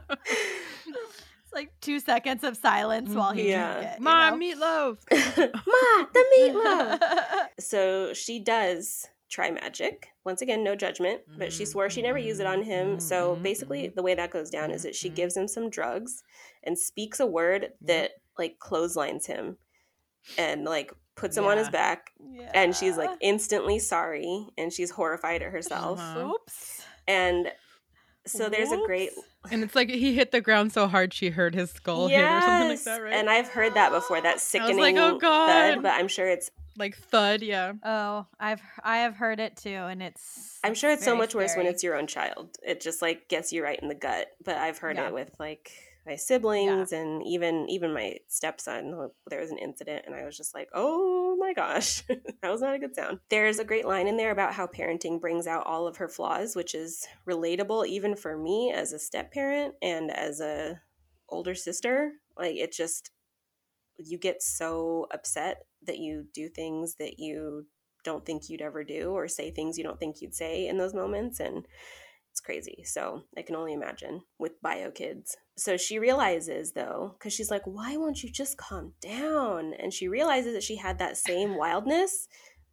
It's 1.49 1.53
like 1.55 1.71
two 1.81 1.99
seconds 1.99 2.43
of 2.43 2.57
silence 2.57 3.13
while 3.13 3.31
he 3.31 3.49
Yeah. 3.49 3.73
drank 3.73 3.85
it. 3.93 3.99
you 3.99 4.03
My 4.03 4.29
know? 4.29 4.37
meatloaf. 4.37 4.97
Ma, 5.67 6.05
the 6.13 6.25
meatloaf. 6.37 7.47
so 7.59 8.13
she 8.13 8.39
does 8.39 9.07
try 9.29 9.51
magic. 9.51 10.09
Once 10.25 10.41
again, 10.41 10.63
no 10.63 10.75
judgment, 10.75 11.21
but 11.37 11.53
she 11.53 11.65
swore 11.65 11.89
she 11.89 12.01
never 12.01 12.17
used 12.17 12.41
it 12.41 12.47
on 12.47 12.63
him. 12.63 12.99
So 12.99 13.15
mm-hmm. 13.15 13.33
Mm-hmm. 13.33 13.43
basically, 13.43 13.87
the 13.89 14.03
way 14.03 14.15
that 14.15 14.31
goes 14.31 14.49
down 14.49 14.71
is 14.71 14.83
that 14.83 14.95
she 14.95 15.07
mm-hmm. 15.07 15.15
gives 15.15 15.37
him 15.37 15.47
some 15.47 15.69
drugs 15.69 16.23
and 16.63 16.77
speaks 16.77 17.19
a 17.19 17.25
word 17.25 17.69
that 17.81 18.11
like 18.37 18.57
clotheslines 18.59 19.25
him 19.25 19.57
and 20.37 20.65
like 20.65 20.93
puts 21.15 21.37
him 21.37 21.45
on 21.45 21.57
his 21.57 21.69
back. 21.69 22.11
Yeah. 22.19 22.45
back. 22.45 22.51
And 22.55 22.75
she's 22.75 22.97
like 22.97 23.11
instantly 23.21 23.79
sorry 23.79 24.47
and 24.57 24.71
she's 24.71 24.91
horrified 24.91 25.41
at 25.41 25.51
herself. 25.51 25.99
Uh-huh. 25.99 26.31
oops. 26.33 26.83
And 27.07 27.51
so 28.25 28.49
there's 28.49 28.71
a 28.71 28.77
great 28.85 29.11
Whoops. 29.15 29.28
And 29.51 29.63
it's 29.63 29.75
like 29.75 29.89
he 29.89 30.13
hit 30.15 30.31
the 30.31 30.41
ground 30.41 30.73
so 30.73 30.87
hard 30.87 31.13
she 31.13 31.29
heard 31.29 31.55
his 31.55 31.71
skull 31.71 32.07
hit 32.07 32.21
or 32.21 32.41
something 32.41 32.69
like 32.69 32.83
that, 32.83 33.01
right? 33.01 33.13
and 33.13 33.29
I've 33.29 33.47
heard 33.47 33.73
that 33.75 33.91
before. 33.91 34.21
That 34.21 34.35
oh, 34.35 34.39
sickening 34.39 34.97
"Oh, 34.99 35.17
God." 35.17 35.47
thud, 35.75 35.83
but 35.83 35.93
I'm 35.93 36.07
sure 36.07 36.27
it's 36.27 36.51
like 36.77 36.97
thud, 36.97 37.41
yeah. 37.41 37.73
Oh, 37.83 38.25
I've 38.39 38.61
I 38.83 38.97
have 38.99 39.15
heard 39.15 39.39
it 39.39 39.55
too, 39.57 39.69
and 39.69 40.01
it's. 40.01 40.59
I'm 40.63 40.73
sure 40.73 40.91
it's 40.91 41.03
so 41.03 41.11
very 41.11 41.19
much 41.19 41.35
worse 41.35 41.55
when 41.55 41.65
it's 41.67 41.83
your 41.83 41.95
own 41.95 42.07
child. 42.07 42.57
It 42.65 42.81
just 42.81 43.01
like 43.01 43.27
gets 43.29 43.51
you 43.53 43.63
right 43.63 43.79
in 43.79 43.87
the 43.87 43.95
gut. 43.95 44.27
But 44.43 44.57
I've 44.57 44.77
heard 44.77 44.97
Yeah. 44.97 45.07
it 45.07 45.13
with 45.13 45.31
like 45.39 45.71
my 46.05 46.15
siblings 46.15 46.91
and 46.91 47.23
even 47.25 47.69
even 47.69 47.93
my 47.93 48.17
stepson. 48.27 49.09
There 49.27 49.41
was 49.41 49.51
an 49.51 49.57
incident, 49.57 50.03
and 50.05 50.15
I 50.15 50.25
was 50.25 50.37
just 50.37 50.53
like, 50.55 50.69
"Oh 50.73 51.35
my 51.39 51.53
gosh, 51.53 52.03
that 52.07 52.51
was 52.51 52.61
not 52.61 52.75
a 52.75 52.79
good 52.79 52.95
sound." 52.95 53.19
There's 53.29 53.59
a 53.59 53.65
great 53.65 53.85
line 53.85 54.07
in 54.07 54.17
there 54.17 54.31
about 54.31 54.53
how 54.53 54.67
parenting 54.67 55.19
brings 55.21 55.47
out 55.47 55.67
all 55.67 55.87
of 55.87 55.97
her 55.97 56.07
flaws, 56.07 56.55
which 56.55 56.73
is 56.73 57.07
relatable 57.27 57.87
even 57.87 58.15
for 58.15 58.37
me 58.37 58.71
as 58.71 58.93
a 58.93 58.99
step 58.99 59.31
parent 59.31 59.75
and 59.81 60.11
as 60.11 60.39
a 60.39 60.81
older 61.29 61.55
sister. 61.55 62.13
Like 62.37 62.55
it 62.55 62.71
just 62.71 63.11
you 63.97 64.17
get 64.17 64.41
so 64.41 65.07
upset 65.11 65.65
that 65.85 65.99
you 65.99 66.25
do 66.33 66.49
things 66.49 66.95
that 66.95 67.19
you 67.19 67.65
don't 68.03 68.25
think 68.25 68.49
you'd 68.49 68.61
ever 68.61 68.83
do 68.83 69.11
or 69.11 69.27
say 69.27 69.51
things 69.51 69.77
you 69.77 69.83
don't 69.83 69.99
think 69.99 70.21
you'd 70.21 70.33
say 70.35 70.67
in 70.67 70.77
those 70.77 70.93
moments 70.93 71.39
and 71.39 71.67
it's 72.39 72.45
crazy 72.45 72.83
so 72.85 73.21
i 73.37 73.41
can 73.41 73.55
only 73.55 73.73
imagine 73.73 74.21
with 74.37 74.61
bio 74.61 74.89
kids 74.89 75.35
so 75.57 75.75
she 75.75 75.99
realizes 75.99 76.71
though 76.71 77.13
because 77.17 77.33
she's 77.33 77.51
like 77.51 77.63
why 77.65 77.97
won't 77.97 78.23
you 78.23 78.29
just 78.31 78.57
calm 78.57 78.93
down 79.01 79.73
and 79.77 79.93
she 79.93 80.07
realizes 80.07 80.53
that 80.53 80.63
she 80.63 80.77
had 80.77 80.99
that 80.99 81.17
same 81.17 81.57
wildness 81.57 82.29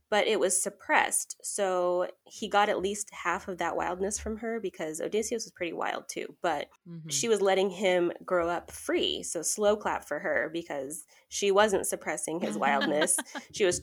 but 0.08 0.28
it 0.28 0.38
was 0.38 0.62
suppressed 0.62 1.36
so 1.42 2.06
he 2.24 2.48
got 2.48 2.68
at 2.68 2.80
least 2.80 3.10
half 3.12 3.48
of 3.48 3.58
that 3.58 3.76
wildness 3.76 4.20
from 4.20 4.36
her 4.36 4.60
because 4.60 5.00
odysseus 5.00 5.44
was 5.44 5.50
pretty 5.52 5.72
wild 5.72 6.04
too 6.08 6.26
but 6.42 6.68
Mhm. 6.88 7.10
she 7.10 7.28
was 7.28 7.40
letting 7.40 7.70
him 7.70 8.12
grow 8.24 8.48
up 8.48 8.70
free. 8.70 9.24
So 9.24 9.42
slow 9.42 9.76
clap 9.76 10.06
for 10.06 10.20
her 10.20 10.48
because 10.52 11.04
she 11.28 11.50
wasn't 11.50 11.88
suppressing 11.88 12.38
his 12.38 12.56
wildness. 12.56 13.16
she 13.52 13.64
was 13.64 13.82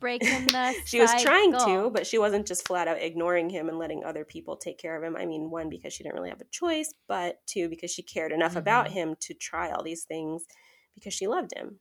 breaking 0.00 0.46
the. 0.46 0.74
she 0.86 1.00
was 1.00 1.10
trying 1.22 1.52
to, 1.52 1.90
but 1.90 2.06
she 2.06 2.18
wasn't 2.18 2.46
just 2.46 2.66
flat 2.66 2.88
out 2.88 3.00
ignoring 3.00 3.50
him 3.50 3.68
and 3.68 3.78
letting 3.78 4.04
other 4.04 4.24
people 4.24 4.56
take 4.56 4.78
care 4.78 4.96
of 4.96 5.02
him. 5.02 5.16
I 5.16 5.26
mean, 5.26 5.50
one 5.50 5.68
because 5.68 5.92
she 5.92 6.02
didn't 6.02 6.16
really 6.16 6.30
have 6.30 6.40
a 6.40 6.46
choice, 6.50 6.92
but 7.06 7.38
two 7.46 7.68
because 7.68 7.90
she 7.90 8.02
cared 8.02 8.32
enough 8.32 8.56
about 8.56 8.88
Mhm. 8.88 8.92
him 8.92 9.16
to 9.20 9.34
try 9.34 9.70
all 9.70 9.82
these 9.82 10.04
things 10.04 10.44
because 10.94 11.14
she 11.14 11.26
loved 11.26 11.52
him 11.54 11.80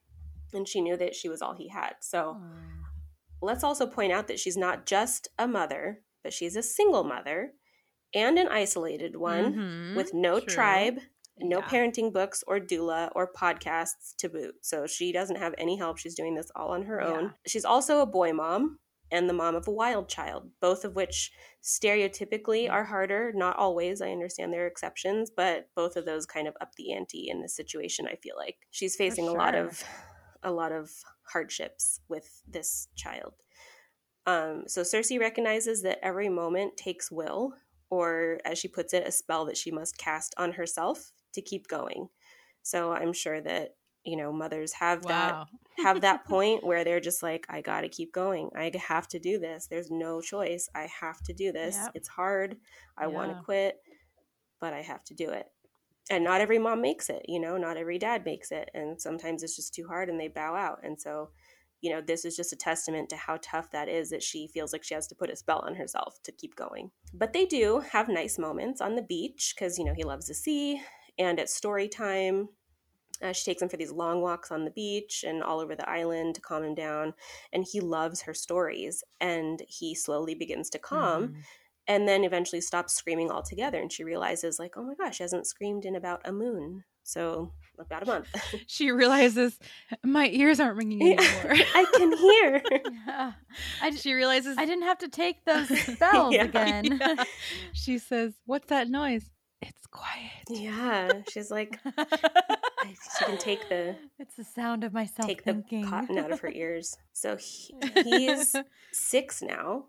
and 0.53 0.67
she 0.67 0.81
knew 0.81 0.97
that 0.97 1.15
she 1.15 1.29
was 1.29 1.41
all 1.41 1.55
he 1.55 1.69
had. 1.69 1.95
So 2.01 2.38
Aw. 2.41 2.91
let's 3.41 3.63
also 3.63 3.88
point 3.88 4.12
out 4.12 4.27
that 4.27 4.39
she's 4.39 4.57
not 4.57 4.86
just 4.86 5.27
a 5.38 5.47
mother, 5.47 6.03
but 6.24 6.33
she's 6.33 6.55
a 6.55 6.63
single 6.63 7.03
mother 7.03 7.53
and 8.13 8.39
an 8.39 8.47
isolated 8.47 9.15
one 9.15 9.53
Mhm, 9.53 9.95
with 9.95 10.13
no 10.13 10.39
true. 10.39 10.47
tribe, 10.53 11.00
no 11.39 11.60
Yeah. 11.60 11.67
parenting 11.67 12.12
books 12.12 12.44
or 12.48 12.60
doula 12.60 13.10
or 13.15 13.32
podcasts 13.32 14.15
to 14.17 14.29
boot. 14.29 14.56
So 14.62 14.88
she 14.88 15.12
doesn't 15.12 15.38
have 15.38 15.53
any 15.58 15.77
help. 15.77 15.98
She's 15.98 16.15
doing 16.15 16.36
this 16.36 16.51
all 16.56 16.70
on 16.70 16.84
her 16.84 17.01
Yeah. 17.01 17.08
own. 17.08 17.34
She's 17.46 17.65
also 17.65 18.01
a 18.01 18.06
boy 18.06 18.34
mom 18.34 18.79
and 19.12 19.29
the 19.29 19.34
mom 19.34 19.56
of 19.56 19.67
a 19.67 19.72
wild 19.72 20.10
child, 20.10 20.51
both 20.60 20.84
of 20.84 20.96
which 20.96 21.32
stereotypically 21.63 22.70
are 22.70 22.84
harder. 22.84 23.32
Not 23.34 23.56
always. 23.58 24.01
I 24.01 24.12
understand 24.12 24.51
there 24.51 24.63
are 24.63 24.67
exceptions, 24.67 25.29
but 25.29 25.70
both 25.75 25.96
of 25.96 26.06
those 26.06 26.25
kind 26.25 26.48
of 26.48 26.56
up 26.60 26.75
the 26.75 26.94
ante 26.94 27.29
in 27.29 27.41
this 27.41 27.56
situation, 27.56 28.08
I 28.08 28.15
feel 28.15 28.36
like. 28.36 28.58
She's 28.72 28.96
facing 28.96 29.27
a 29.27 29.32
lot 29.34 29.56
of 29.56 29.84
a 30.44 30.51
lot 30.51 30.72
of 30.72 30.91
hardships 31.24 32.01
with 32.08 32.41
this 32.48 32.88
child. 32.96 33.34
Um, 34.25 34.63
so 34.67 34.84
Circe 34.84 35.17
recognizes 35.17 35.82
that 35.84 36.00
every 36.03 36.29
moment 36.29 36.77
takes 36.77 37.10
will, 37.12 37.53
or 37.89 38.39
as 38.46 38.58
she 38.60 38.67
puts 38.67 38.94
it, 38.94 39.08
a 39.08 39.12
spell 39.12 39.46
that 39.46 39.58
she 39.58 39.72
must 39.72 39.98
cast 39.98 40.36
on 40.38 40.51
herself 40.53 41.12
to 41.38 41.41
keep 41.41 41.67
going. 41.67 42.10
So 42.63 42.91
I'm 42.91 43.13
sure 43.13 43.39
that 43.41 43.75
you 44.03 44.17
know 44.17 44.32
mothers 44.32 44.74
have 44.74 45.03
that 45.03 45.48
have 45.79 46.01
that 46.01 46.25
point 46.27 46.63
where 46.63 46.84
they're 46.84 47.00
just 47.00 47.24
like, 47.24 47.46
I 47.50 47.62
got 47.62 47.82
to 47.82 47.89
keep 47.89 48.12
going. 48.13 48.50
I 48.56 48.72
have 48.88 49.08
to 49.10 49.20
do 49.20 49.39
this. 49.39 49.67
There's 49.67 49.91
no 49.91 50.22
choice. 50.22 50.70
I 50.75 50.88
have 51.01 51.22
to 51.24 51.34
do 51.34 51.51
this. 51.51 51.77
Yep. 51.82 51.91
It's 51.96 52.08
hard. 52.08 52.58
I 52.98 53.08
want 53.08 53.32
to 53.32 53.44
quit, 53.44 53.77
but 54.60 54.74
I 54.74 54.82
have 54.82 55.03
to 55.06 55.13
do 55.13 55.29
it. 55.29 55.48
And 56.10 56.24
not 56.24 56.41
every 56.41 56.58
mom 56.58 56.82
makes 56.82 57.10
it, 57.10 57.25
you 57.27 57.39
know, 57.39 57.58
not 57.58 57.77
every 57.77 58.00
dad 58.00 58.24
makes 58.25 58.51
it. 58.51 58.70
And 58.74 59.00
sometimes 59.00 59.44
it's 59.44 59.56
just 59.56 59.74
too 59.74 59.88
hard 59.88 60.10
and 60.10 60.20
they 60.20 60.29
bow 60.29 60.56
out. 60.56 60.79
And 60.84 61.00
so, 61.00 61.32
you 61.82 61.91
know, 61.91 62.01
this 62.01 62.24
is 62.24 62.36
just 62.36 62.53
a 62.53 62.56
testament 62.56 63.10
to 63.10 63.17
how 63.17 63.38
tough 63.41 63.72
that 63.72 63.89
is 63.89 64.10
that 64.10 64.24
she 64.24 64.48
feels 64.48 64.72
like 64.72 64.84
she 64.84 64.94
has 64.94 65.08
to 65.08 65.15
put 65.15 65.29
a 65.29 65.36
spell 65.36 65.60
on 65.60 65.75
herself 65.75 66.17
to 66.24 66.32
keep 66.32 66.56
going. 66.56 66.91
But 67.13 67.34
they 67.34 67.46
do 67.46 67.84
have 67.91 68.08
nice 68.08 68.39
moments 68.39 68.79
on 68.79 68.96
the 68.96 69.01
beach 69.01 69.53
because, 69.56 69.77
you 69.77 69.84
know, 69.84 69.94
he 69.94 70.03
loves 70.03 70.27
the 70.27 70.34
sea. 70.34 70.82
And 71.19 71.39
at 71.39 71.50
story 71.50 71.88
time, 71.88 72.50
uh, 73.21 73.33
she 73.33 73.45
takes 73.45 73.62
him 73.62 73.69
for 73.69 73.77
these 73.77 73.91
long 73.91 74.21
walks 74.21 74.51
on 74.51 74.63
the 74.65 74.71
beach 74.71 75.24
and 75.27 75.41
all 75.41 75.59
over 75.59 75.75
the 75.75 75.89
island 75.89 76.36
to 76.36 76.41
calm 76.41 76.63
him 76.63 76.75
down. 76.75 77.13
And 77.51 77.65
he 77.71 77.79
loves 77.79 78.21
her 78.21 78.33
stories. 78.33 79.03
And 79.19 79.62
he 79.67 79.95
slowly 79.95 80.36
begins 80.36 80.69
to 80.71 80.79
calm 80.79 81.29
Mhm. 81.29 81.36
and 81.88 82.07
then 82.07 82.24
eventually 82.24 82.62
stops 82.62 82.93
screaming 82.93 83.31
altogether. 83.31 83.79
And 83.79 83.91
she 83.91 84.03
realizes, 84.03 84.59
like, 84.59 84.77
oh 84.77 84.83
my 84.83 84.93
gosh, 84.93 85.17
she 85.17 85.24
hasn't 85.24 85.47
screamed 85.47 85.86
in 85.86 85.95
about 85.95 86.21
a 86.27 86.31
moon. 86.31 86.83
So, 87.03 87.53
about 87.79 88.03
a 88.03 88.05
month. 88.05 88.27
She 88.67 88.91
realizes 88.91 89.57
my 90.03 90.27
ears 90.27 90.59
aren't 90.59 90.75
ringing 90.75 91.01
anymore. 91.01 91.55
I 91.75 91.86
can 91.95 92.12
hear. 92.17 92.62
Yeah. 93.07 93.31
I, 93.81 93.91
she 93.91 94.13
realizes 94.13 94.57
I 94.57 94.65
didn't 94.65 94.83
have 94.83 94.97
to 95.00 95.07
take 95.07 95.45
those 95.45 95.69
spells 95.69 96.33
Yeah. 96.36 96.43
again. 96.43 97.00
Yeah. 97.00 97.24
She 97.74 97.97
says, 97.97 98.33
"What's 98.45 98.67
that 98.67 98.89
noise?" 98.89 99.29
It's 99.62 99.88
quiet. 99.88 100.32
yeah. 100.50 101.10
She's 101.32 101.50
like, 101.50 101.80
she 101.84 103.26
can 103.26 103.38
take 103.38 103.68
the 103.70 103.96
It's 104.20 104.36
the 104.36 104.44
sound 104.44 104.84
of 104.84 104.94
myself 104.94 105.28
take 105.28 105.44
the 105.44 105.64
cotton 105.88 106.18
out 106.18 106.32
of 106.32 106.40
her 106.42 106.52
ears. 106.54 106.98
So 107.14 107.38
he, 107.38 107.74
he's 108.04 108.56
six 108.94 109.42
now, 109.42 109.86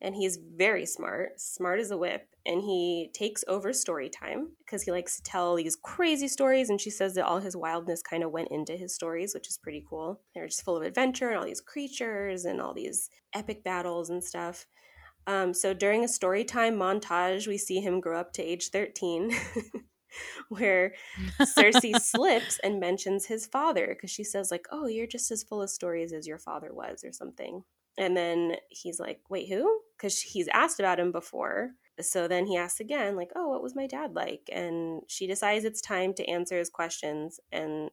and 0.00 0.14
he's 0.14 0.36
very 0.36 0.86
smart, 0.86 1.40
smart 1.40 1.80
as 1.80 1.90
a 1.90 1.96
whip. 1.96 2.26
And 2.46 2.62
he 2.62 3.10
takes 3.12 3.44
over 3.48 3.70
story 3.74 4.08
time 4.08 4.52
because 4.64 4.82
he 4.82 4.90
likes 4.90 5.16
to 5.16 5.22
tell 5.22 5.54
these 5.56 5.76
crazy 5.76 6.26
stories. 6.26 6.70
And 6.70 6.80
she 6.80 6.88
says 6.88 7.14
that 7.14 7.26
all 7.26 7.38
his 7.38 7.54
wildness 7.54 8.02
kind 8.02 8.24
of 8.24 8.30
went 8.30 8.48
into 8.50 8.76
his 8.76 8.94
stories, 8.94 9.34
which 9.34 9.48
is 9.48 9.58
pretty 9.58 9.84
cool. 9.88 10.20
They're 10.34 10.46
just 10.48 10.64
full 10.64 10.76
of 10.78 10.82
adventure 10.82 11.28
and 11.28 11.38
all 11.38 11.44
these 11.44 11.60
creatures 11.60 12.46
and 12.46 12.58
all 12.60 12.72
these 12.72 13.10
epic 13.34 13.62
battles 13.62 14.08
and 14.08 14.24
stuff. 14.24 14.66
Um, 15.26 15.54
so 15.54 15.74
during 15.74 16.04
a 16.04 16.08
story 16.08 16.44
time 16.44 16.76
montage, 16.76 17.46
we 17.46 17.58
see 17.58 17.80
him 17.80 18.00
grow 18.00 18.18
up 18.18 18.32
to 18.34 18.42
age 18.42 18.70
13, 18.70 19.32
where 20.48 20.94
Circe 21.44 21.80
slips 22.02 22.58
and 22.62 22.80
mentions 22.80 23.26
his 23.26 23.46
father 23.46 23.88
because 23.88 24.10
she 24.10 24.24
says, 24.24 24.50
like, 24.50 24.66
oh, 24.70 24.86
you're 24.86 25.06
just 25.06 25.30
as 25.30 25.42
full 25.42 25.62
of 25.62 25.70
stories 25.70 26.12
as 26.12 26.26
your 26.26 26.38
father 26.38 26.72
was, 26.72 27.04
or 27.04 27.12
something. 27.12 27.62
And 27.98 28.16
then 28.16 28.56
he's 28.68 28.98
like, 28.98 29.20
wait, 29.28 29.48
who? 29.48 29.80
Because 29.96 30.20
he's 30.20 30.48
asked 30.48 30.80
about 30.80 31.00
him 31.00 31.12
before. 31.12 31.72
So 32.00 32.28
then 32.28 32.46
he 32.46 32.56
asks 32.56 32.80
again, 32.80 33.16
like, 33.16 33.30
oh, 33.36 33.48
what 33.48 33.62
was 33.62 33.76
my 33.76 33.86
dad 33.86 34.14
like? 34.14 34.48
And 34.50 35.02
she 35.06 35.26
decides 35.26 35.64
it's 35.64 35.82
time 35.82 36.14
to 36.14 36.24
answer 36.24 36.58
his 36.58 36.70
questions. 36.70 37.40
And 37.52 37.90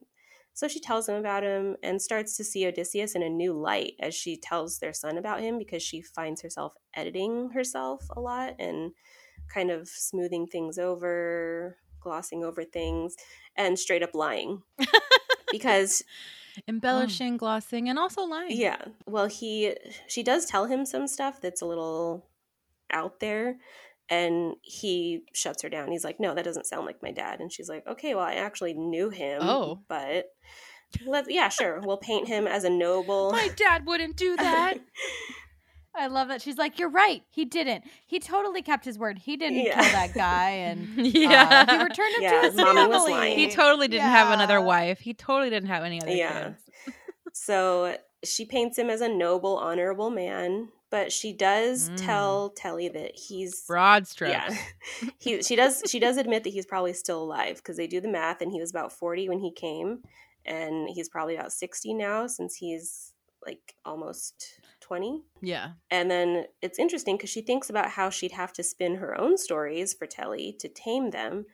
so 0.58 0.66
she 0.66 0.80
tells 0.80 1.08
him 1.08 1.14
about 1.14 1.44
him 1.44 1.76
and 1.84 2.02
starts 2.02 2.36
to 2.36 2.42
see 2.42 2.66
Odysseus 2.66 3.14
in 3.14 3.22
a 3.22 3.28
new 3.28 3.52
light 3.52 3.92
as 4.00 4.12
she 4.12 4.36
tells 4.36 4.80
their 4.80 4.92
son 4.92 5.16
about 5.16 5.38
him 5.38 5.56
because 5.56 5.84
she 5.84 6.02
finds 6.02 6.42
herself 6.42 6.74
editing 6.94 7.50
herself 7.50 8.04
a 8.16 8.20
lot 8.20 8.56
and 8.58 8.90
kind 9.54 9.70
of 9.70 9.86
smoothing 9.86 10.48
things 10.48 10.76
over, 10.76 11.76
glossing 12.00 12.42
over 12.42 12.64
things, 12.64 13.14
and 13.54 13.78
straight 13.78 14.02
up 14.02 14.16
lying. 14.16 14.62
because 15.52 16.02
Embellishing, 16.66 17.34
mm. 17.34 17.38
glossing, 17.38 17.88
and 17.88 17.96
also 17.96 18.22
lying. 18.24 18.50
yeah, 18.50 18.82
well 19.06 19.26
he 19.26 19.76
she 20.08 20.24
does 20.24 20.44
tell 20.44 20.64
him 20.64 20.84
some 20.84 21.06
stuff 21.06 21.40
that's 21.40 21.62
a 21.62 21.66
little 21.66 22.26
out 22.90 23.20
there 23.20 23.58
and 24.10 24.54
he 24.62 25.22
shuts 25.34 25.62
her 25.62 25.68
down. 25.68 25.90
He's 25.90 26.04
like, 26.04 26.18
"No, 26.20 26.34
that 26.34 26.44
doesn't 26.44 26.66
sound 26.66 26.86
like 26.86 27.02
my 27.02 27.10
dad." 27.12 27.40
And 27.40 27.52
she's 27.52 27.68
like, 27.68 27.86
"Okay, 27.86 28.14
well, 28.14 28.24
I 28.24 28.34
actually 28.34 28.74
knew 28.74 29.10
him, 29.10 29.40
Oh. 29.42 29.80
but 29.88 30.26
let 31.06 31.30
yeah, 31.30 31.48
sure. 31.48 31.80
We'll 31.82 31.98
paint 31.98 32.28
him 32.28 32.46
as 32.46 32.64
a 32.64 32.70
noble." 32.70 33.32
My 33.32 33.48
dad 33.56 33.86
wouldn't 33.86 34.16
do 34.16 34.36
that. 34.36 34.78
I 35.94 36.06
love 36.06 36.28
that. 36.28 36.40
She's 36.40 36.58
like, 36.58 36.78
You're 36.78 36.90
right. 36.90 37.22
He 37.28 37.44
didn't. 37.44 37.82
He 38.06 38.20
totally 38.20 38.62
kept 38.62 38.84
his 38.84 38.96
word. 38.96 39.18
He 39.18 39.36
didn't 39.36 39.58
Yeah. 39.64 39.74
kill 39.82 39.90
that 39.92 40.14
guy. 40.14 40.50
And 40.50 40.86
yeah. 40.96 41.66
uh, 41.68 41.76
he 41.76 41.82
returned 41.82 42.14
him 42.16 42.22
Yeah, 42.22 42.40
to 42.42 42.46
his 42.46 42.54
mommy 42.54 42.86
was 42.86 42.96
family. 42.98 43.10
lying. 43.12 43.38
he 43.38 43.48
totally 43.50 43.88
didn't 43.88 44.04
have 44.08 44.30
another 44.30 44.60
wife. 44.60 45.00
He 45.00 45.12
totally 45.12 45.50
didn't 45.50 45.70
have 45.70 45.82
any 45.82 46.00
other 46.00 46.12
Yeah. 46.12 46.44
kids. 46.50 46.94
So 47.32 47.96
she 48.24 48.44
paints 48.44 48.78
him 48.78 48.90
as 48.90 49.00
a 49.00 49.08
noble, 49.08 49.56
honorable 49.56 50.10
man, 50.10 50.68
but 50.90 51.12
she 51.12 51.32
does 51.32 51.90
Mm. 51.90 51.96
tell 52.06 52.50
Telly 52.50 52.88
that 52.88 53.14
he's 53.16 53.64
Broad 53.66 54.06
strokes. 54.06 54.32
yeah. 54.32 54.56
he 55.18 55.42
she 55.42 55.54
does 55.56 55.82
she 55.86 55.98
does 55.98 56.16
admit 56.16 56.44
that 56.44 56.50
he's 56.50 56.66
probably 56.66 56.92
still 56.92 57.22
alive 57.22 57.56
because 57.56 57.76
they 57.76 57.86
do 57.86 58.00
the 58.00 58.08
math 58.08 58.40
and 58.40 58.52
he 58.52 58.60
was 58.60 58.70
about 58.70 58.92
40 58.92 59.28
when 59.28 59.38
he 59.40 59.52
came 59.52 60.02
and 60.44 60.88
he's 60.88 61.08
probably 61.08 61.36
about 61.36 61.52
60 61.52 61.94
now 61.94 62.26
since 62.26 62.56
he's 62.56 63.12
like 63.44 63.74
almost 63.84 64.60
20. 64.80 65.22
Yeah. 65.42 65.72
And 65.90 66.10
then 66.10 66.46
it's 66.62 66.78
interesting 66.78 67.16
because 67.16 67.30
she 67.30 67.40
thinks 67.42 67.68
about 67.70 67.90
how 67.90 68.10
she'd 68.10 68.32
have 68.32 68.52
to 68.54 68.62
spin 68.62 68.96
her 68.96 69.18
own 69.20 69.36
stories 69.36 69.94
for 69.94 70.06
Telly 70.06 70.56
to 70.60 70.68
tame 70.68 71.10
them, 71.10 71.44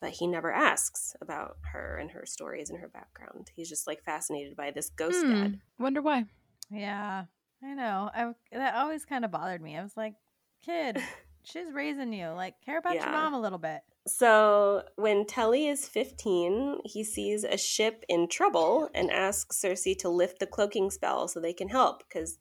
but 0.00 0.10
he 0.10 0.26
never 0.26 0.52
asks 0.52 1.14
about 1.20 1.56
her 1.72 1.96
and 1.96 2.10
her 2.10 2.26
stories 2.26 2.68
and 2.68 2.80
her 2.80 2.88
background. 2.88 3.50
He's 3.54 3.68
just 3.68 3.86
like 3.86 4.02
fascinated 4.04 4.56
by 4.56 4.72
this 4.72 4.90
ghost 4.90 5.22
Hmm. 5.24 5.32
dad. 5.32 5.60
Wonder 5.78 6.02
why. 6.02 6.24
Yeah, 6.70 7.24
I 7.64 7.74
know. 7.74 8.10
I 8.14 8.32
that 8.52 8.74
always 8.74 9.04
kind 9.04 9.24
of 9.24 9.30
bothered 9.30 9.62
me. 9.62 9.76
I 9.76 9.82
was 9.82 9.96
like, 9.96 10.14
kid, 10.64 10.98
she's 11.44 11.72
raising 11.72 12.12
you. 12.12 12.28
Like, 12.30 12.54
care 12.64 12.78
about 12.78 12.94
Yeah. 12.94 13.04
your 13.04 13.12
mom 13.12 13.34
a 13.34 13.40
little 13.40 13.58
bit. 13.58 13.80
So 14.06 14.82
when 14.96 15.26
Telly 15.26 15.68
is 15.68 15.86
15, 15.86 16.78
he 16.84 17.04
sees 17.04 17.44
a 17.44 17.56
ship 17.56 18.04
in 18.08 18.28
trouble 18.28 18.88
and 18.94 19.10
asks 19.12 19.60
Circe 19.60 19.86
to 20.00 20.08
lift 20.08 20.40
the 20.40 20.46
cloaking 20.46 20.90
spell 20.90 21.28
so 21.28 21.38
they 21.38 21.52
can 21.52 21.68
help 21.68 22.02
because 22.08 22.36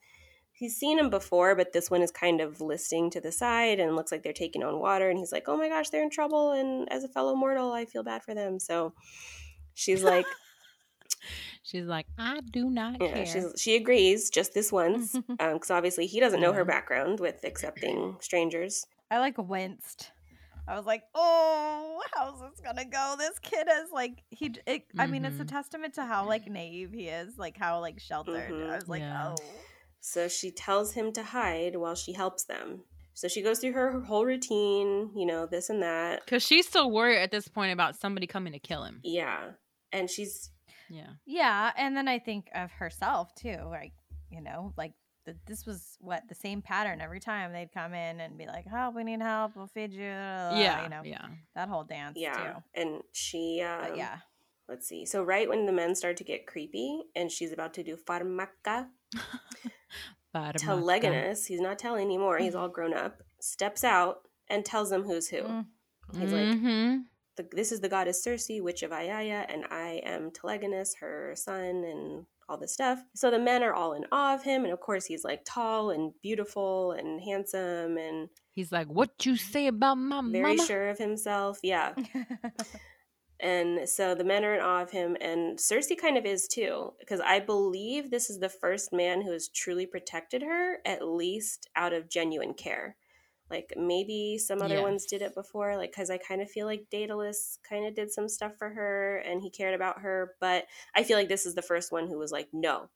he's 0.54 0.76
seen 0.76 0.98
him 0.98 1.12
before, 1.12 1.56
but 1.56 1.72
this 1.72 1.92
one 1.92 2.02
is 2.02 2.10
kind 2.12 2.42
of 2.42 2.62
listing 2.62 3.12
to 3.12 3.22
the 3.22 3.32
side 3.32 3.80
and 3.80 3.96
looks 3.96 4.12
like 4.12 4.24
they're 4.24 4.34
taking 4.34 4.64
on 4.64 4.80
water. 4.80 5.10
And 5.10 5.20
he's 5.20 5.32
like, 5.32 5.48
oh 5.48 5.58
my 5.58 5.70
gosh, 5.70 5.90
they're 5.90 6.02
in 6.04 6.10
trouble. 6.10 6.52
And 6.52 6.92
as 6.92 7.04
a 7.04 7.08
fellow 7.08 7.36
mortal, 7.36 7.72
I 7.72 7.86
feel 7.86 8.04
bad 8.04 8.24
for 8.24 8.34
them. 8.34 8.60
So 8.60 8.94
she's 9.76 10.04
like, 10.04 10.26
She's 11.64 11.86
like, 11.86 12.06
I 12.18 12.42
do 12.42 12.70
not 12.70 13.02
yeah, 13.02 13.14
care. 13.14 13.26
she's, 13.26 13.54
she 13.58 13.76
agrees 13.76 14.30
just 14.30 14.54
this 14.54 14.72
once 14.72 15.18
because 15.28 15.72
obviously 15.72 16.08
he 16.08 16.20
doesn't 16.20 16.42
know 16.42 16.54
her 16.54 16.66
background 16.66 17.20
with 17.20 17.44
accepting 17.44 18.18
strangers. 18.20 18.86
I 19.10 19.20
like 19.20 19.38
winced. 19.38 20.12
I 20.68 20.76
was 20.78 20.86
like, 20.86 21.04
oh, 21.16 22.02
how's 22.14 22.40
this 22.40 22.62
gonna 22.64 22.86
go? 22.86 23.16
This 23.18 23.38
kid 23.40 23.68
is 23.84 23.92
like, 23.92 24.24
he. 24.30 24.50
j- 24.50 24.62
It, 24.68 24.84
I 24.98 25.08
mean, 25.08 25.26
it's 25.26 25.40
a 25.40 25.44
Mhm. 25.44 25.50
testament 25.50 25.96
to 25.96 26.06
how 26.06 26.26
like 26.28 26.48
naive 26.50 26.94
he 26.94 27.08
is, 27.08 27.38
like 27.38 27.58
how 27.58 27.80
like 27.82 28.00
sheltered. 28.00 28.50
Mhm. 28.52 28.70
I 28.70 28.76
was 28.76 28.88
like, 28.88 29.02
Yeah. 29.02 29.34
oh, 29.38 29.44
So 30.00 30.28
she 30.28 30.52
tells 30.52 30.94
him 30.94 31.12
to 31.14 31.24
hide 31.24 31.76
while 31.76 31.96
she 31.96 32.14
helps 32.14 32.44
them. 32.46 32.84
So 33.14 33.28
she 33.28 33.42
goes 33.42 33.60
through 33.60 33.74
her 33.74 34.00
whole 34.02 34.26
routine, 34.26 35.12
you 35.16 35.26
know, 35.26 35.46
this 35.46 35.70
and 35.70 35.82
that. 35.84 36.22
Because 36.26 36.44
she's 36.44 36.68
still 36.68 36.90
worried 36.90 37.20
at 37.22 37.30
this 37.32 37.48
point 37.48 37.74
about 37.74 37.96
somebody 38.00 38.26
coming 38.26 38.54
to 38.54 38.60
kill 38.60 38.84
him. 38.84 39.00
Yeah. 39.04 39.52
And 39.92 40.10
she's, 40.10 40.50
Yeah. 40.92 41.08
yeah. 41.26 41.72
And 41.78 41.96
then 41.96 42.08
I 42.08 42.20
think 42.20 42.50
of 42.54 42.72
herself 42.72 43.34
too, 43.36 43.58
like 43.70 43.94
you 44.30 44.42
know, 44.42 44.74
like 44.78 44.94
the, 45.26 45.36
this 45.46 45.66
was 45.66 45.98
what 46.00 46.24
the 46.30 46.36
same 46.36 46.62
pattern 46.62 47.00
every 47.02 47.20
time 47.20 47.54
they'd 47.54 47.72
come 47.74 47.94
in 47.94 48.20
and 48.20 48.38
be 48.38 48.46
like, 48.48 48.66
"Help, 48.68 48.96
we 48.96 49.04
need 49.04 49.22
help. 49.22 49.56
We'll 49.56 49.68
feed 49.68 49.94
you." 49.94 50.02
yeah. 50.02 50.84
you 50.84 50.90
know, 50.90 51.02
Yeah. 51.04 51.26
that 51.56 51.70
whole 51.70 51.84
dance 51.84 52.18
yeah. 52.20 52.34
too. 52.36 52.64
And 52.74 53.02
she, 53.12 53.62
uh, 53.66 53.90
But 53.90 53.98
yeah, 53.98 54.18
let's 54.68 54.88
see. 54.88 55.06
So 55.06 55.24
right 55.24 55.48
when 55.48 55.66
the 55.66 55.72
men 55.72 55.96
start 55.96 56.18
to 56.18 56.24
get 56.24 56.48
creepy 56.48 57.04
and 57.16 57.32
she's 57.32 57.52
about 57.52 57.74
to 57.76 57.84
do 57.84 57.96
pharmaka, 57.98 58.88
Baramaka. 60.36 60.54
Telegonus, 60.56 61.46
he's 61.46 61.60
not 61.62 61.78
telling 61.78 62.06
anymore, 62.06 62.38
he's 62.38 62.56
all 62.56 62.70
grown 62.70 62.94
up, 62.94 63.22
steps 63.40 63.84
out 63.84 64.22
and 64.50 64.64
tells 64.66 64.90
them 64.90 65.04
who's 65.04 65.28
who. 65.28 65.42
Mm. 65.44 65.66
He's 66.18 66.34
like, 66.34 66.48
Mhm. 66.58 67.04
The, 67.42 67.56
this 67.56 67.72
is 67.72 67.80
the 67.80 67.90
goddess 67.90 68.24
Circe, 68.24 68.48
witch 68.50 68.84
of 68.84 68.92
Aiaia, 68.92 69.46
and 69.50 69.66
I 69.72 70.02
am 70.06 70.32
Telegonus, 70.32 70.96
her 71.00 71.34
son, 71.36 71.84
and 71.84 72.26
all 72.48 72.58
this 72.58 72.74
stuff. 72.74 73.00
So 73.16 73.32
the 73.32 73.40
men 73.40 73.64
are 73.64 73.74
all 73.74 73.94
in 73.94 74.06
awe 74.12 74.36
of 74.36 74.44
him, 74.44 74.64
and 74.64 74.74
of 74.74 74.80
course 74.80 75.06
he's 75.06 75.24
like 75.24 75.42
tall 75.46 75.90
and 75.90 76.14
beautiful 76.22 76.92
and 76.92 77.22
handsome 77.22 77.98
and 77.98 78.30
He's 78.54 78.72
like, 78.72 78.88
"What 78.88 79.26
you 79.26 79.38
say 79.38 79.68
about 79.68 79.96
my 79.96 80.22
very 80.30 80.56
mama?" 80.56 80.68
sure 80.68 80.90
of 80.90 80.98
himself. 80.98 81.60
Yeah. 81.64 81.94
And 83.44 83.90
so 83.90 84.14
the 84.14 84.24
men 84.24 84.46
are 84.46 84.54
in 84.54 84.62
awe 84.62 84.84
of 84.84 84.92
him, 84.92 85.18
and 85.20 85.60
Circe 85.60 85.92
kind 86.00 86.16
of 86.16 86.28
is 86.28 86.48
too, 86.48 86.94
because 87.00 87.20
I 87.20 87.40
believe 87.40 88.12
this 88.12 88.30
is 88.30 88.38
the 88.38 88.50
first 88.50 88.94
man 88.94 89.24
who 89.24 89.32
has 89.32 89.50
truly 89.50 89.88
protected 89.88 90.44
her, 90.44 90.78
at 90.86 91.08
least 91.08 91.68
out 91.76 91.92
of 91.92 92.08
genuine 92.08 92.54
care. 92.54 92.98
Like 93.52 93.74
maybe 93.76 94.38
some 94.38 94.62
other 94.62 94.82
ones 94.82 95.06
did 95.06 95.22
it 95.22 95.36
before, 95.36 95.76
like 95.78 95.92
because 95.92 96.10
I 96.10 96.18
kind 96.18 96.42
of 96.42 96.50
feel 96.50 96.66
like 96.66 96.88
Daedalus 96.90 97.60
kind 97.68 97.86
of 97.86 97.94
did 97.94 98.12
some 98.12 98.30
stuff 98.30 98.54
for 98.58 98.70
her 98.70 99.18
and 99.18 99.42
he 99.42 99.50
cared 99.50 99.76
about 99.76 100.00
her, 100.02 100.36
but 100.40 100.66
I 100.96 101.04
feel 101.04 101.18
like 101.18 101.30
this 101.30 101.46
is 101.46 101.56
the 101.56 101.62
first 101.62 101.92
one 101.92 102.08
who 102.08 102.18
was 102.18 102.32
like, 102.32 102.48
no, 102.54 102.90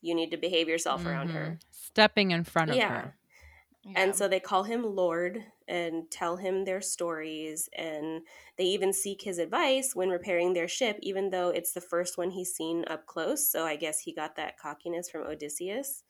you 0.00 0.14
need 0.14 0.30
to 0.30 0.36
behave 0.36 0.68
yourself 0.68 1.06
around 1.06 1.28
her. 1.30 1.58
Mhm. 1.58 1.60
Stepping 1.70 2.30
in 2.30 2.44
front 2.44 2.70
of 2.70 2.76
Yeah. 2.78 2.88
her. 2.88 3.14
And 3.96 4.14
so 4.14 4.28
they 4.28 4.40
call 4.40 4.64
him 4.64 4.82
Lord 4.84 5.44
and 5.66 6.10
tell 6.10 6.36
him 6.36 6.64
their 6.64 6.80
stories. 6.80 7.68
And 7.76 8.26
they 8.56 8.64
even 8.64 8.92
seek 8.92 9.22
his 9.22 9.38
advice 9.38 9.94
when 9.96 10.10
repairing 10.10 10.52
their 10.52 10.68
ship, 10.68 10.98
even 11.02 11.30
though 11.30 11.48
it's 11.50 11.72
the 11.72 11.80
first 11.80 12.18
one 12.18 12.30
he's 12.30 12.54
seen 12.54 12.84
up 12.88 13.06
close. 13.06 13.48
So 13.48 13.64
I 13.64 13.76
guess 13.76 14.00
he 14.00 14.12
got 14.14 14.36
that 14.36 14.58
cockiness 14.58 15.08
from 15.10 15.22
Odysseus. 15.26 16.04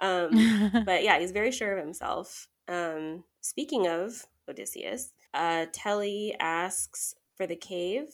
Um, 0.00 0.32
but 0.86 1.04
yeah, 1.04 1.18
he's 1.18 1.30
very 1.32 1.52
sure 1.52 1.76
of 1.76 1.84
himself. 1.84 2.48
Um, 2.68 3.24
speaking 3.40 3.86
of 3.86 4.26
Odysseus, 4.48 5.12
uh, 5.32 5.66
Telly 5.72 6.34
asks 6.40 7.14
for 7.36 7.46
the 7.46 7.56
cave 7.56 8.06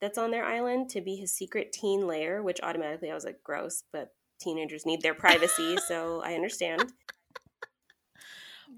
that's 0.00 0.18
on 0.18 0.30
their 0.30 0.44
island 0.44 0.90
to 0.90 1.00
be 1.00 1.16
his 1.16 1.32
secret 1.32 1.72
teen 1.72 2.06
lair, 2.06 2.42
which 2.42 2.60
automatically 2.62 3.10
I 3.10 3.14
was 3.14 3.24
like, 3.24 3.42
gross, 3.42 3.82
but 3.92 4.12
teenagers 4.40 4.84
need 4.86 5.00
their 5.02 5.14
privacy, 5.14 5.76
so 5.88 6.20
I 6.24 6.34
understand. 6.34 6.92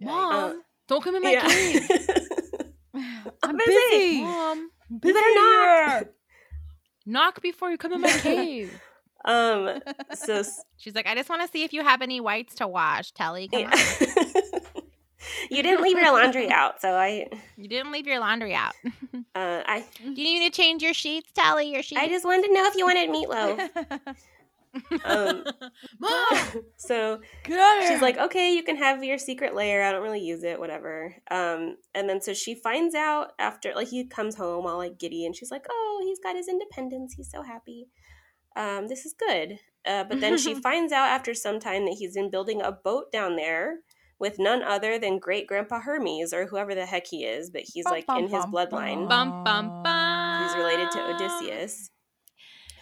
Mom, 0.00 0.32
Uh, 0.32 0.54
don't 0.86 1.02
come 1.02 1.16
in 1.16 1.22
my 1.22 1.36
cave. 1.36 1.88
I'm 3.42 3.56
busy. 3.56 3.74
busy. 3.90 4.20
Mom, 4.22 4.70
You 4.90 4.98
better 5.14 5.34
knock. 5.34 6.06
knock 7.06 7.42
before 7.42 7.70
you 7.70 7.78
come 7.78 7.92
in 7.92 8.00
my 8.00 8.10
cave. 8.22 8.80
Um. 9.24 9.80
So 10.14 10.42
She's 10.76 10.94
like, 10.94 11.06
I 11.06 11.14
just 11.16 11.28
want 11.28 11.42
to 11.42 11.48
see 11.48 11.64
if 11.64 11.72
you 11.72 11.82
have 11.82 12.00
any 12.02 12.20
whites 12.20 12.54
to 12.56 12.68
wash. 12.68 13.10
Telly, 13.12 13.48
come 13.48 13.62
yeah. 13.62 13.70
on. 13.70 14.77
you 15.50 15.62
didn't 15.62 15.82
leave 15.82 15.98
your 15.98 16.12
laundry 16.12 16.50
out, 16.50 16.80
so 16.80 16.94
I. 16.94 17.28
You 17.56 17.68
didn't 17.68 17.92
leave 17.92 18.06
your 18.06 18.20
laundry 18.20 18.54
out. 18.54 18.74
Uh, 19.34 19.62
I. 19.66 19.84
Do 20.02 20.20
you 20.20 20.40
need 20.40 20.50
to 20.50 20.56
change 20.56 20.82
your 20.82 20.94
sheets, 20.94 21.30
Tally? 21.32 21.70
Your 21.70 21.82
sheets? 21.82 22.00
I 22.00 22.08
just 22.08 22.24
wanted 22.24 22.48
to 22.48 22.54
know 22.54 22.66
if 22.66 22.74
you 22.74 22.86
wanted 22.86 23.08
meatloaf. 23.08 24.16
Um. 25.04 25.44
Mom, 26.00 26.62
So 26.76 27.20
get 27.44 27.58
out 27.58 27.82
of 27.82 27.88
she's 27.88 28.02
like, 28.02 28.18
okay, 28.18 28.54
you 28.54 28.64
can 28.64 28.76
have 28.76 29.04
your 29.04 29.18
secret 29.18 29.54
layer. 29.54 29.82
I 29.82 29.92
don't 29.92 30.02
really 30.02 30.24
use 30.24 30.42
it, 30.42 30.58
whatever. 30.58 31.14
Um. 31.30 31.76
And 31.94 32.08
then 32.08 32.20
so 32.20 32.34
she 32.34 32.54
finds 32.54 32.96
out 32.96 33.32
after, 33.38 33.72
like, 33.76 33.88
he 33.88 34.06
comes 34.06 34.34
home 34.34 34.66
all 34.66 34.78
like 34.78 34.98
giddy, 34.98 35.24
and 35.24 35.36
she's 35.36 35.50
like, 35.50 35.66
oh, 35.70 36.02
he's 36.04 36.18
got 36.18 36.34
his 36.34 36.48
independence. 36.48 37.14
He's 37.16 37.30
so 37.30 37.42
happy. 37.42 37.86
Um. 38.56 38.88
This 38.88 39.06
is 39.06 39.14
good. 39.16 39.58
Uh. 39.86 40.04
But 40.04 40.20
then 40.20 40.36
she 40.36 40.54
finds 40.54 40.92
out 40.92 41.08
after 41.08 41.32
some 41.32 41.60
time 41.60 41.84
that 41.84 41.96
he's 41.98 42.14
been 42.14 42.30
building 42.30 42.60
a 42.60 42.72
boat 42.72 43.12
down 43.12 43.36
there 43.36 43.76
with 44.20 44.38
none 44.38 44.62
other 44.62 44.98
than 44.98 45.18
great 45.18 45.46
grandpa 45.46 45.80
Hermes 45.80 46.32
or 46.32 46.46
whoever 46.46 46.74
the 46.74 46.86
heck 46.86 47.06
he 47.06 47.24
is, 47.24 47.50
but 47.50 47.62
he's 47.64 47.84
Bum, 47.84 47.92
like 47.92 48.06
bum, 48.06 48.16
in 48.18 48.22
his 48.24 48.44
bum, 48.44 48.52
bloodline. 48.52 49.08
Bum, 49.08 49.44
bum, 49.44 49.82
bum. 49.82 50.42
He's 50.48 50.56
related 50.56 50.90
to 50.92 51.14
Odysseus, 51.14 51.90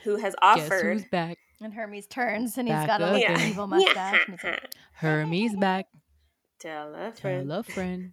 who 0.04 0.16
has 0.16 0.34
Guess 0.34 0.60
offered. 0.70 0.92
who's 0.94 1.04
back? 1.10 1.38
and 1.62 1.72
Hermes 1.72 2.06
turns 2.06 2.58
and 2.58 2.68
he's 2.68 2.74
Back 2.74 2.86
got 2.86 3.00
a 3.02 3.12
like, 3.12 3.24
again. 3.24 3.48
evil 3.50 3.66
mustache. 3.66 4.20
and 4.28 4.34
he's 4.40 4.44
like, 4.44 4.74
Hermes 4.94 5.56
back. 5.56 5.86
Tell 6.58 6.94
a 6.94 7.12
friend. 7.12 7.48
Tell 7.50 7.58
a 7.58 7.62
friend. 7.62 8.12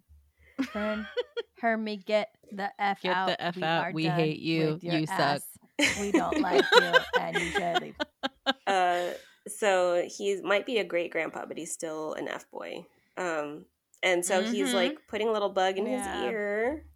Friend, 0.70 1.06
Hermes, 1.60 2.04
get 2.04 2.28
the 2.52 2.70
F 2.78 3.02
Get 3.02 3.14
out. 3.16 3.26
the 3.28 3.42
F 3.42 3.56
We 3.56 3.62
out. 3.64 3.92
We 3.94 4.06
hate 4.06 4.38
you. 4.38 4.74
with 4.74 4.84
your 4.84 4.94
You 4.94 5.06
suck. 5.06 5.42
We 6.00 6.12
don't 6.12 6.40
like 6.40 6.64
you, 6.80 6.92
and 7.20 7.36
you 7.36 7.50
should 7.50 7.82
leave. 7.82 7.96
uh, 8.66 9.10
so 9.48 10.06
he 10.06 10.40
might 10.42 10.64
be 10.64 10.78
a 10.78 10.84
great 10.84 11.10
grandpa, 11.10 11.44
but 11.46 11.58
he's 11.58 11.72
still 11.72 12.14
an 12.14 12.28
F 12.28 12.48
boy. 12.50 12.86
Um, 13.16 13.66
and 14.02 14.24
so 14.24 14.42
he's 14.42 14.70
Mhm. 14.70 14.74
like 14.74 14.98
putting 15.08 15.28
a 15.28 15.32
little 15.32 15.50
bug 15.50 15.78
in 15.78 15.86
Yeah. 15.86 15.98
his 15.98 16.06
ear, 16.24 16.86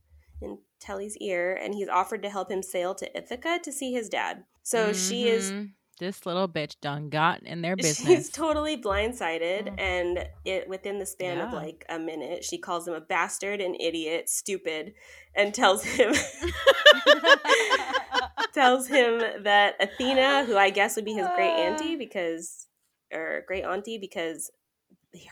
in 0.43 0.59
Telly's 0.81 1.17
ear, 1.19 1.55
and 1.55 1.75
he's 1.75 1.89
offered 1.89 2.23
to 2.23 2.31
help 2.31 2.51
him 2.51 2.63
sail 2.63 2.95
to 2.97 3.17
Ithaca 3.17 3.61
to 3.63 3.73
see 3.73 3.93
his 3.93 4.09
dad. 4.09 4.45
So 4.63 4.93
she 4.93 5.29
is 5.29 5.53
Mhm. 5.53 5.73
This 6.01 6.25
little 6.25 6.47
bitch 6.47 6.77
done 6.81 7.09
got 7.11 7.43
in 7.43 7.61
their 7.61 7.75
business. 7.75 8.07
she's 8.07 8.31
totally 8.45 8.77
blindsided 8.77 9.65
Mm. 9.67 9.81
and 9.81 10.29
it 10.45 10.69
within 10.69 11.01
the 11.01 11.07
span 11.07 11.41
of 11.41 11.53
like 11.53 11.85
a 11.89 11.99
minute 11.99 12.45
she 12.45 12.57
calls 12.57 12.87
him 12.87 12.95
a 12.95 13.01
bastard 13.01 13.61
an 13.61 13.75
idiot 13.81 14.29
stupid 14.29 14.95
and 15.35 15.53
tells 15.53 15.83
him 15.83 16.15
tells 18.55 18.87
him 18.87 19.19
that 19.43 19.75
athena 19.81 20.45
who 20.45 20.57
i 20.57 20.71
guess 20.71 20.95
would 20.97 21.05
be 21.05 21.13
his 21.15 21.27
great 21.35 21.51
auntie 21.51 21.97
because 22.05 22.69
or 23.13 23.43
great 23.49 23.65
auntie 23.65 23.99
because 23.99 24.51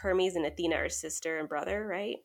hermes 0.02 0.36
and 0.36 0.44
athena 0.46 0.76
are 0.76 0.88
sister 0.88 1.38
and 1.38 1.48
brother 1.48 1.86
right 1.86 2.16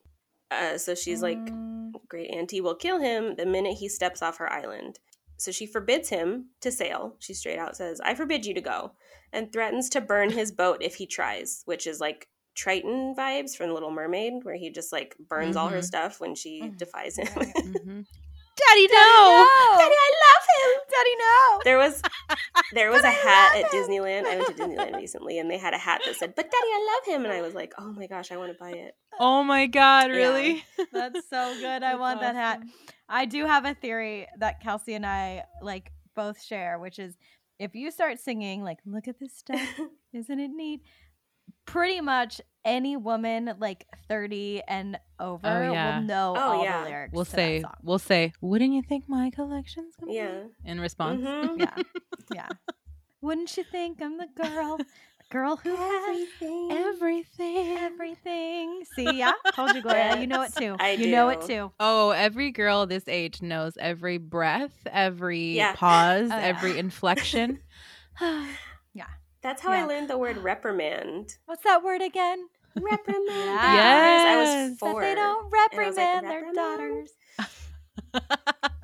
uh, 0.52 0.78
so 0.78 0.94
she's 0.96 1.22
like 1.22 1.38
Mm, 1.38 1.94
great 2.08 2.30
auntie 2.32 2.62
will 2.62 2.76
kill 2.76 3.00
him 3.00 3.36
the 3.36 3.46
minute 3.46 3.78
he 3.78 3.88
steps 3.88 4.22
off 4.22 4.38
her 4.38 4.52
island. 4.52 5.00
So 5.38 5.52
she 5.52 5.66
forbids 5.66 6.10
him 6.10 6.50
to 6.62 6.72
sail. 6.72 7.16
She 7.20 7.34
straight 7.34 7.58
out 7.58 7.76
says, 7.76 8.00
I 8.02 8.16
forbid 8.16 8.46
you 8.46 8.54
to 8.54 8.62
go, 8.62 8.92
and 9.34 9.52
threatens 9.52 9.90
to 9.90 10.02
burn 10.02 10.30
his 10.30 10.52
boat 10.62 10.78
if 10.82 10.96
he 10.96 11.08
tries, 11.08 11.64
which 11.66 11.88
is 11.88 12.00
like 12.00 12.28
Triton 12.54 13.16
vibes 13.18 13.56
from 13.56 13.74
Little 13.74 13.92
Mermaid, 13.92 14.44
where 14.44 14.56
he 14.56 14.70
just 14.70 14.92
like 14.92 15.16
burns 15.30 15.56
all 15.56 15.70
her 15.70 15.80
Mhm. 15.80 15.84
stuff 15.84 16.20
when 16.20 16.36
she 16.36 16.62
Mhm. 16.64 16.78
defies 16.78 17.18
him. 17.18 17.28
Mhm. 17.28 18.06
Daddy, 18.58 18.88
no, 18.88 19.48
Daddy, 19.78 19.96
I 19.96 20.12
love 20.26 20.44
him. 20.52 20.80
Daddy, 20.90 21.16
no. 21.18 21.60
There 21.64 21.78
was 21.78 22.02
there 22.74 22.92
was 22.92 23.02
But 23.02 23.08
a 23.08 23.10
I 23.10 23.12
hat 23.12 23.56
at 23.56 23.74
him. 23.74 23.82
Disneyland. 23.90 24.26
I 24.26 24.36
went 24.38 24.48
to 24.58 24.64
Disneyland 24.64 24.96
recently, 24.98 25.40
and 25.40 25.50
they 25.50 25.58
had 25.58 25.74
a 25.74 25.78
hat 25.78 26.02
that 26.06 26.16
said, 26.16 26.34
"But 26.36 26.46
Daddy, 26.46 26.56
I 26.56 27.00
love 27.08 27.16
him," 27.16 27.24
and 27.26 27.34
I 27.34 27.42
was 27.42 27.54
like, 27.54 27.74
"Oh 27.78 27.92
my 27.94 28.08
gosh, 28.08 28.32
I 28.32 28.38
want 28.38 28.52
to 28.52 28.58
buy 28.60 28.72
it." 28.72 28.96
Oh 29.20 29.44
my 29.44 29.68
god, 29.68 30.10
Yeah. 30.10 30.16
really? 30.16 30.64
That's 30.94 31.28
so 31.30 31.56
good. 31.60 31.66
I 31.84 31.92
That's 31.92 32.00
want 32.00 32.20
that 32.22 32.36
hat. 32.36 32.62
I 33.10 33.26
do 33.26 33.46
have 33.46 33.66
a 33.66 33.74
theory 33.74 34.28
that 34.40 34.62
Kelsey 34.62 34.94
and 34.96 35.06
I 35.06 35.44
like 35.62 35.92
both 36.16 36.42
share, 36.42 36.78
which 36.80 37.00
is 37.00 37.16
if 37.60 37.76
you 37.76 37.92
start 37.92 38.20
singing 38.20 38.64
like 38.64 38.80
"Look 38.86 39.08
at 39.08 39.20
this 39.20 39.36
stuff, 39.38 39.62
isn't 40.14 40.40
it 40.40 40.52
neat?" 40.52 40.82
Pretty 41.72 42.02
much 42.02 42.42
any 42.66 42.98
woman 42.98 43.56
like 43.60 43.86
thirty 44.08 44.62
and 44.68 45.00
over 45.20 45.48
yeah. 45.72 46.00
will 46.00 46.04
know 46.06 46.34
Oh, 46.38 46.40
all 46.58 46.64
yeah. 46.64 46.84
the 46.84 46.90
lyrics. 46.90 47.14
We'll 47.14 47.26
to 47.26 47.32
that 47.32 47.36
say, 47.36 47.62
song. 47.62 47.74
we'll 47.82 48.00
say, 48.00 48.34
wouldn't 48.42 48.74
you 48.74 48.82
think 48.82 49.08
my 49.08 49.30
collection's 49.32 49.96
complete? 49.96 50.18
Yeah. 50.18 50.44
In 50.66 50.80
response. 50.82 51.22
Mhm. 51.22 51.58
yeah, 51.60 51.76
yeah. 52.34 52.48
Wouldn't 53.22 53.56
you 53.56 53.64
think 53.64 54.02
I'm 54.02 54.18
the 54.18 54.28
girl, 54.36 54.78
the 54.78 54.86
girl 55.32 55.56
who 55.58 55.76
has 55.76 56.28
Everything. 56.72 57.78
everything? 57.80 58.84
See, 58.96 59.10
yeah, 59.18 59.32
told 59.56 59.74
you, 59.74 59.82
Gloria. 59.82 60.20
You 60.20 60.28
know 60.28 60.42
it 60.42 60.54
too. 60.56 60.76
I 60.80 60.92
you 60.92 61.08
know 61.08 61.30
it 61.30 61.42
too. 61.42 61.72
Oh, 61.80 62.10
every 62.12 62.52
girl 62.52 62.86
this 62.86 63.08
age 63.08 63.42
knows 63.42 63.74
every 63.80 64.18
breath, 64.18 64.74
every 64.88 65.56
Yeah. 65.56 65.74
pause, 65.76 66.30
Oh, 66.32 66.36
yeah. 66.38 66.42
every 66.44 66.78
inflection. 66.78 67.60
That's 69.42 69.62
how 69.62 69.72
I 69.72 69.84
learned 69.84 70.10
the 70.10 70.18
word 70.18 70.38
reprimand. 70.44 71.38
What's 71.46 71.64
that 71.64 71.84
word 71.84 72.02
again? 72.02 72.48
Reprimand. 72.80 73.74
Yes. 73.74 74.26
I 74.26 74.38
was 74.38 74.50
That 74.50 74.80
four. 74.80 75.02
they 75.02 75.16
don't 75.16 75.52
I 75.74 75.78
was 75.88 75.98
like, 75.98 76.14
reprimand 76.14 76.26
their 76.30 76.54
daughters. 76.54 77.10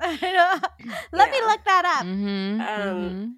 Let 0.00 1.30
me 1.30 1.40
look 1.46 1.64
that 1.64 1.98
up. 2.00 2.06
Mhm, 2.06 2.60
Um, 2.60 3.10
mhm. 3.10 3.34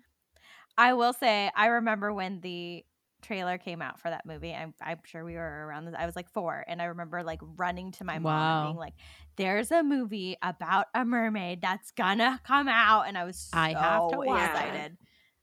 I 0.78 0.92
will 0.94 1.12
say, 1.12 1.50
I 1.54 1.66
remember 1.66 2.12
when 2.12 2.40
the 2.40 2.84
trailer 3.22 3.58
came 3.58 3.82
out 3.82 4.00
for 4.00 4.08
that 4.10 4.24
movie. 4.24 4.54
I'm, 4.54 4.72
I'm 4.80 4.98
sure 5.04 5.24
we 5.24 5.34
were 5.34 5.66
around 5.66 5.84
this. 5.84 5.94
I 5.98 6.06
was 6.06 6.16
like 6.16 6.30
four, 6.30 6.64
and 6.66 6.80
I 6.80 6.86
remember 6.86 7.22
like 7.22 7.40
running 7.42 7.92
to 7.92 8.04
my 8.04 8.18
mom 8.18 8.48
and 8.50 8.60
Wow. 8.60 8.62
being 8.62 8.76
like, 8.76 8.94
"There's 9.36 9.70
a 9.70 9.82
movie 9.82 10.36
about 10.42 10.86
a 10.94 11.04
mermaid 11.04 11.60
that's 11.60 11.90
gonna 11.90 12.40
come 12.44 12.68
out," 12.68 13.06
and 13.08 13.18
I 13.18 13.24
was 13.24 13.36
so 13.36 13.58
I 13.58 13.68
have 13.74 14.08
to 14.08 14.18
watch 14.18 14.54
it. 14.54 14.92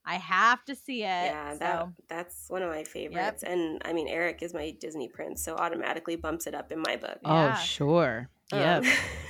Excited. 0.08 0.16
I 0.16 0.36
have 0.36 0.66
to 0.66 0.76
see 0.76 1.04
it. 1.04 1.06
Yeah, 1.06 1.54
so 1.54 1.60
that 1.60 1.88
that's 2.08 2.46
one 2.50 2.62
of 2.62 2.70
my 2.70 2.84
favorites. 2.84 3.44
And 3.44 3.82
I 3.86 3.94
mean, 3.94 4.08
Eric 4.08 4.42
is 4.42 4.54
my 4.54 4.72
Disney 4.80 5.08
prince, 5.08 5.44
so 5.44 5.56
automatically 5.56 6.16
bumps 6.16 6.48
it 6.48 6.56
up 6.56 6.72
in 6.72 6.80
my 6.86 6.96
book. 6.96 7.20
Yeah. 7.24 7.56
Oh, 7.58 7.62
sure. 7.64 8.30
Um, 8.52 8.60
Yep. 8.60 8.84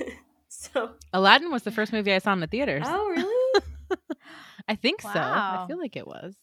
so, 0.48 0.90
Aladdin 1.12 1.50
was 1.50 1.62
the 1.64 1.70
first 1.72 1.92
movie 1.92 2.12
I 2.12 2.18
saw 2.18 2.32
in 2.32 2.40
the 2.40 2.46
theaters. 2.46 2.84
oh 2.86 3.08
really? 3.08 3.62
I 4.68 4.74
think 4.74 5.00
so. 5.02 5.08
I 5.14 5.64
feel 5.68 5.78
like 5.78 5.96
it 5.96 6.06
was. 6.06 6.34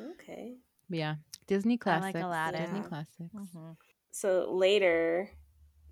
Okay. 0.00 0.56
Yeah. 0.88 1.16
Disney 1.46 1.74
I 1.74 1.76
classics. 1.76 2.14
like 2.14 2.24
Aladdin. 2.24 2.62
Disney 2.62 2.78
Yeah. 2.80 2.84
classics. 2.86 3.34
Mhm. 3.34 3.76
So 4.10 4.52
later, 4.52 5.30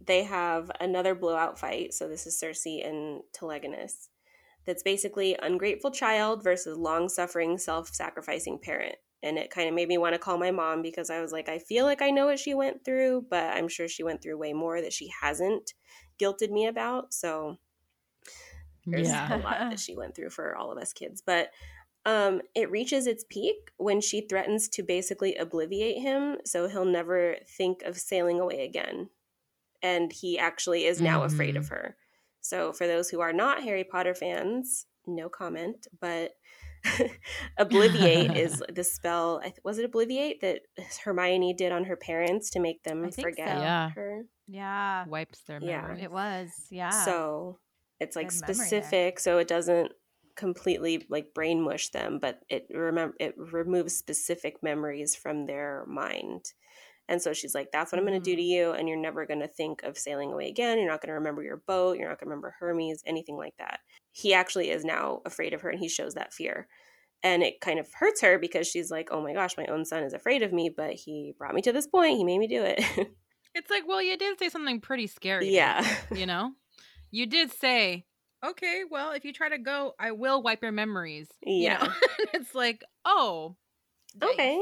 they 0.04 0.24
have 0.24 0.70
another 0.80 1.14
blowout 1.14 1.58
fight. 1.58 1.92
So 1.94 2.08
this 2.08 2.26
is 2.26 2.38
Circe 2.38 2.66
and 2.66 3.22
Telegonus. 3.32 4.08
That's 4.70 4.84
basically 4.84 5.36
ungrateful 5.42 5.90
child 5.90 6.44
versus 6.44 6.78
long 6.78 7.08
suffering, 7.08 7.58
self 7.58 7.92
sacrificing 7.92 8.56
parent. 8.56 8.94
And 9.20 9.36
it 9.36 9.50
kind 9.50 9.68
of 9.68 9.74
made 9.74 9.88
me 9.88 9.98
want 9.98 10.14
to 10.14 10.18
call 10.20 10.38
my 10.38 10.52
mom 10.52 10.80
because 10.80 11.10
I 11.10 11.20
was 11.20 11.32
like, 11.32 11.48
I 11.48 11.58
feel 11.58 11.84
like 11.86 12.00
I 12.00 12.10
know 12.10 12.26
what 12.26 12.38
she 12.38 12.54
went 12.54 12.84
through, 12.84 13.26
but 13.28 13.56
I'm 13.56 13.66
sure 13.66 13.88
she 13.88 14.04
went 14.04 14.22
through 14.22 14.38
way 14.38 14.52
more 14.52 14.80
that 14.80 14.92
she 14.92 15.10
hasn't 15.22 15.74
guilted 16.20 16.52
me 16.52 16.66
about. 16.68 17.12
So 17.12 17.58
there's 18.86 19.08
Yeah. 19.08 19.34
a 19.34 19.38
lot 19.38 19.58
that 19.70 19.80
she 19.80 19.96
went 19.96 20.14
through 20.14 20.30
for 20.30 20.54
all 20.54 20.70
of 20.70 20.78
us 20.78 20.92
kids. 20.92 21.20
But 21.20 21.50
um, 22.06 22.40
it 22.54 22.70
reaches 22.70 23.08
its 23.08 23.24
peak 23.28 23.72
when 23.76 24.00
she 24.00 24.20
threatens 24.20 24.68
to 24.68 24.84
basically 24.84 25.34
obliviate 25.34 26.00
him 26.00 26.38
so 26.44 26.68
he'll 26.68 26.84
never 26.84 27.38
think 27.44 27.82
of 27.82 27.98
sailing 27.98 28.38
away 28.38 28.64
again. 28.64 29.10
And 29.82 30.12
he 30.12 30.38
actually 30.38 30.84
is 30.84 31.00
now 31.00 31.24
afraid 31.24 31.56
of 31.56 31.66
her. 31.70 31.96
So, 32.40 32.72
for 32.72 32.86
those 32.86 33.08
who 33.10 33.20
are 33.20 33.32
not 33.32 33.62
Harry 33.62 33.84
Potter 33.84 34.14
fans, 34.14 34.86
no 35.06 35.28
comment, 35.28 35.86
but 36.00 36.32
Obliviate 37.58 38.36
is 38.36 38.62
the 38.74 38.84
spell. 38.84 39.42
Was 39.64 39.78
it 39.78 39.90
Obliviate 39.90 40.40
that 40.40 40.62
Hermione 41.04 41.54
did 41.54 41.72
on 41.72 41.84
her 41.84 41.96
parents 41.96 42.50
to 42.50 42.60
make 42.60 42.82
them 42.82 43.10
forget 43.10 43.56
so. 43.56 43.62
Yeah. 43.62 43.90
her? 43.90 44.22
Yeah, 44.48 45.04
Wipes 45.06 45.42
their 45.46 45.60
Yeah. 45.62 45.82
memory. 45.82 46.02
it 46.02 46.10
was. 46.10 46.50
Yeah. 46.70 46.90
So 46.90 47.58
it's 48.00 48.16
like 48.16 48.28
Good 48.28 48.36
specific, 48.38 49.20
so 49.20 49.38
it 49.38 49.48
doesn't 49.48 49.92
completely 50.36 51.06
like 51.10 51.34
brain 51.34 51.60
mush 51.62 51.90
them, 51.90 52.18
but 52.20 52.40
it 52.48 52.66
remember 52.70 53.14
it 53.20 53.34
removes 53.36 53.94
specific 53.94 54.62
memories 54.62 55.14
from 55.14 55.46
their 55.46 55.84
mind. 55.86 56.52
And 57.10 57.20
so 57.20 57.34
she's 57.34 57.54
like, 57.54 57.68
"That's 57.72 57.92
what 57.92 57.98
I'm 57.98 58.06
going 58.06 58.18
to 58.18 58.30
do 58.30 58.36
to 58.36 58.42
mm. 58.42 58.46
you, 58.46 58.70
and 58.72 58.88
you're 58.88 58.96
never 58.96 59.26
going 59.26 59.40
to 59.40 59.48
think 59.48 59.82
of 59.82 59.98
sailing 59.98 60.32
away 60.32 60.48
again. 60.48 60.78
You're 60.78 60.88
not 60.88 61.02
going 61.02 61.08
to 61.10 61.14
remember 61.14 61.42
your 61.42 61.62
boat. 61.66 61.98
You're 61.98 62.08
not 62.08 62.18
going 62.18 62.28
to 62.28 62.30
remember 62.30 62.54
Hermes, 62.58 63.02
anything 63.04 63.36
like 63.36 63.54
that." 63.58 63.80
He 64.12 64.32
actually 64.32 64.70
is 64.70 64.84
now 64.84 65.20
afraid 65.26 65.52
of 65.52 65.60
her, 65.60 65.68
and 65.70 65.78
he 65.78 65.88
shows 65.88 66.14
that 66.14 66.32
fear. 66.32 66.68
And 67.22 67.42
it 67.42 67.60
kind 67.60 67.78
of 67.78 67.86
hurts 67.92 68.22
her 68.22 68.38
because 68.38 68.66
she's 68.66 68.90
like, 68.90 69.08
"Oh 69.10 69.20
my 69.22 69.34
gosh, 69.34 69.58
my 69.58 69.66
own 69.66 69.84
son 69.84 70.04
is 70.04 70.14
afraid 70.14 70.42
of 70.42 70.52
me, 70.52 70.70
but 70.74 70.94
he 70.94 71.34
brought 71.36 71.54
me 71.54 71.62
to 71.62 71.72
this 71.72 71.86
point. 71.86 72.16
He 72.16 72.24
made 72.24 72.38
me 72.38 72.46
do 72.46 72.62
it." 72.64 72.82
It's 73.54 73.70
like, 73.70 73.82
well, 73.86 74.00
you 74.00 74.16
did 74.16 74.38
say 74.38 74.48
something 74.48 74.80
pretty 74.80 75.06
scary. 75.06 75.52
yeah. 75.52 75.84
You 76.14 76.26
know? 76.26 76.52
You 77.10 77.26
did 77.26 77.50
say, 77.50 78.06
okay, 78.44 78.82
well, 78.88 79.10
if 79.12 79.24
you 79.24 79.32
try 79.32 79.48
to 79.48 79.58
go, 79.58 79.94
I 79.98 80.12
will 80.12 80.42
wipe 80.42 80.62
your 80.62 80.70
memories. 80.72 81.28
you 81.42 81.64
Yeah. 81.64 81.82
know? 81.82 81.92
it's 82.34 82.54
like, 82.54 82.82
oh. 83.04 83.56
okay. 84.22 84.60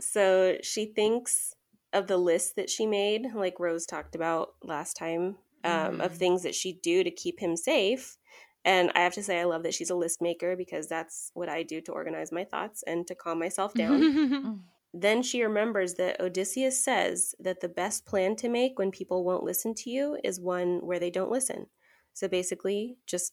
So 0.00 0.56
she 0.62 0.86
thinks 0.86 1.54
of 1.92 2.06
the 2.06 2.16
list 2.16 2.56
that 2.56 2.70
she 2.70 2.86
made, 2.86 3.26
like 3.34 3.58
Rose 3.58 3.86
talked 3.86 4.14
about 4.14 4.54
last 4.62 4.96
time, 4.96 5.36
um, 5.64 6.00
of 6.00 6.12
Mhm. 6.12 6.16
things 6.16 6.42
that 6.44 6.54
she'd 6.54 6.80
do 6.82 7.02
to 7.02 7.10
keep 7.10 7.40
him 7.40 7.56
safe. 7.56 8.16
And 8.64 8.92
I 8.94 9.00
have 9.00 9.14
to 9.14 9.22
say, 9.22 9.40
I 9.40 9.44
love 9.44 9.62
that 9.62 9.74
she's 9.74 9.90
a 9.90 9.94
list 9.94 10.20
maker 10.20 10.54
because 10.54 10.86
that's 10.86 11.30
what 11.34 11.48
I 11.48 11.62
do 11.62 11.80
to 11.82 11.92
organize 11.92 12.30
my 12.30 12.44
thoughts 12.44 12.82
and 12.84 13.06
to 13.06 13.14
calm 13.14 13.38
myself 13.38 13.74
down. 13.74 14.02
then 14.92 15.22
she 15.22 15.42
remembers 15.42 15.94
that 15.94 16.20
Odysseus 16.20 16.82
says 16.82 17.34
that 17.38 17.60
the 17.60 17.68
best 17.68 18.06
plan 18.06 18.36
to 18.36 18.48
make 18.48 18.78
when 18.78 18.90
people 18.90 19.24
won't 19.24 19.44
listen 19.44 19.74
to 19.76 19.90
you 19.90 20.18
is 20.24 20.40
one 20.40 20.84
where 20.84 20.98
they 20.98 21.10
don't 21.10 21.30
listen. 21.30 21.66
So 22.12 22.28
basically, 22.28 22.98
just 23.06 23.32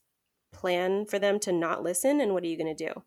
plan 0.54 1.06
for 1.06 1.20
them 1.20 1.40
to 1.42 1.52
not 1.52 1.84
listen. 1.84 2.22
And 2.22 2.34
what 2.34 2.44
are 2.44 2.48
you 2.48 2.58
going 2.58 2.76
to 2.76 2.86
do? 2.88 3.04